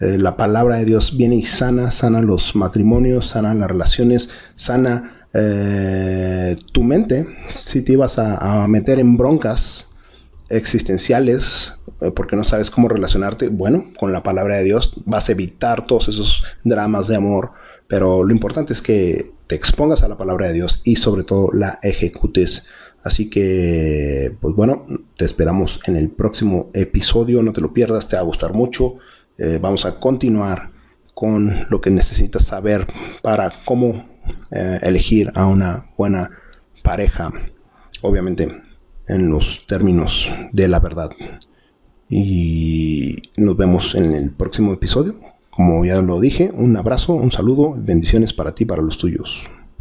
Eh, 0.00 0.18
la 0.18 0.36
palabra 0.36 0.76
de 0.76 0.84
Dios 0.84 1.16
viene 1.16 1.36
y 1.36 1.42
sana, 1.42 1.90
sana 1.90 2.22
los 2.22 2.54
matrimonios, 2.54 3.28
sana 3.28 3.54
las 3.54 3.68
relaciones, 3.68 4.28
sana 4.54 5.26
eh, 5.34 6.56
tu 6.72 6.82
mente. 6.82 7.26
Si 7.50 7.82
te 7.82 7.94
ibas 7.94 8.18
a, 8.18 8.66
meter 8.68 8.98
en 8.98 9.16
broncas 9.16 9.86
existenciales 10.48 11.72
porque 12.14 12.36
no 12.36 12.44
sabes 12.44 12.70
cómo 12.70 12.88
relacionarte, 12.88 13.48
bueno, 13.48 13.84
con 13.98 14.12
la 14.12 14.22
palabra 14.22 14.58
de 14.58 14.64
Dios 14.64 14.92
vas 15.06 15.28
a 15.28 15.32
evitar 15.32 15.86
todos 15.86 16.08
esos 16.08 16.44
dramas 16.62 17.08
de 17.08 17.16
amor, 17.16 17.52
pero 17.88 18.22
lo 18.22 18.32
importante 18.32 18.72
es 18.72 18.82
que 18.82 19.30
te 19.46 19.54
expongas 19.54 20.02
a 20.02 20.08
la 20.08 20.18
palabra 20.18 20.48
de 20.48 20.54
Dios 20.54 20.80
y 20.84 20.96
sobre 20.96 21.24
todo 21.24 21.50
la 21.52 21.78
ejecutes. 21.82 22.64
Así 23.04 23.28
que, 23.28 24.36
pues 24.40 24.54
bueno, 24.54 24.86
te 25.16 25.24
esperamos 25.24 25.80
en 25.86 25.96
el 25.96 26.10
próximo 26.10 26.70
episodio, 26.72 27.42
no 27.42 27.52
te 27.52 27.60
lo 27.60 27.72
pierdas, 27.72 28.08
te 28.08 28.16
va 28.16 28.22
a 28.22 28.24
gustar 28.26 28.52
mucho. 28.52 28.96
Eh, 29.38 29.58
vamos 29.60 29.84
a 29.84 29.98
continuar 29.98 30.70
con 31.14 31.52
lo 31.68 31.80
que 31.80 31.90
necesitas 31.90 32.44
saber 32.44 32.86
para 33.22 33.52
cómo 33.64 34.04
eh, 34.50 34.78
elegir 34.82 35.32
a 35.34 35.46
una 35.46 35.86
buena 35.96 36.30
pareja, 36.82 37.32
obviamente 38.02 38.62
en 39.08 39.30
los 39.30 39.66
términos 39.66 40.30
de 40.52 40.68
la 40.68 40.78
verdad. 40.78 41.10
Y 42.08 43.30
nos 43.36 43.56
vemos 43.56 43.94
en 43.94 44.14
el 44.14 44.30
próximo 44.30 44.72
episodio. 44.72 45.18
Como 45.50 45.84
ya 45.84 46.00
lo 46.00 46.20
dije, 46.20 46.50
un 46.54 46.76
abrazo, 46.76 47.14
un 47.14 47.32
saludo, 47.32 47.74
bendiciones 47.76 48.32
para 48.32 48.54
ti, 48.54 48.64
para 48.64 48.82
los 48.82 48.96
tuyos. 48.98 49.44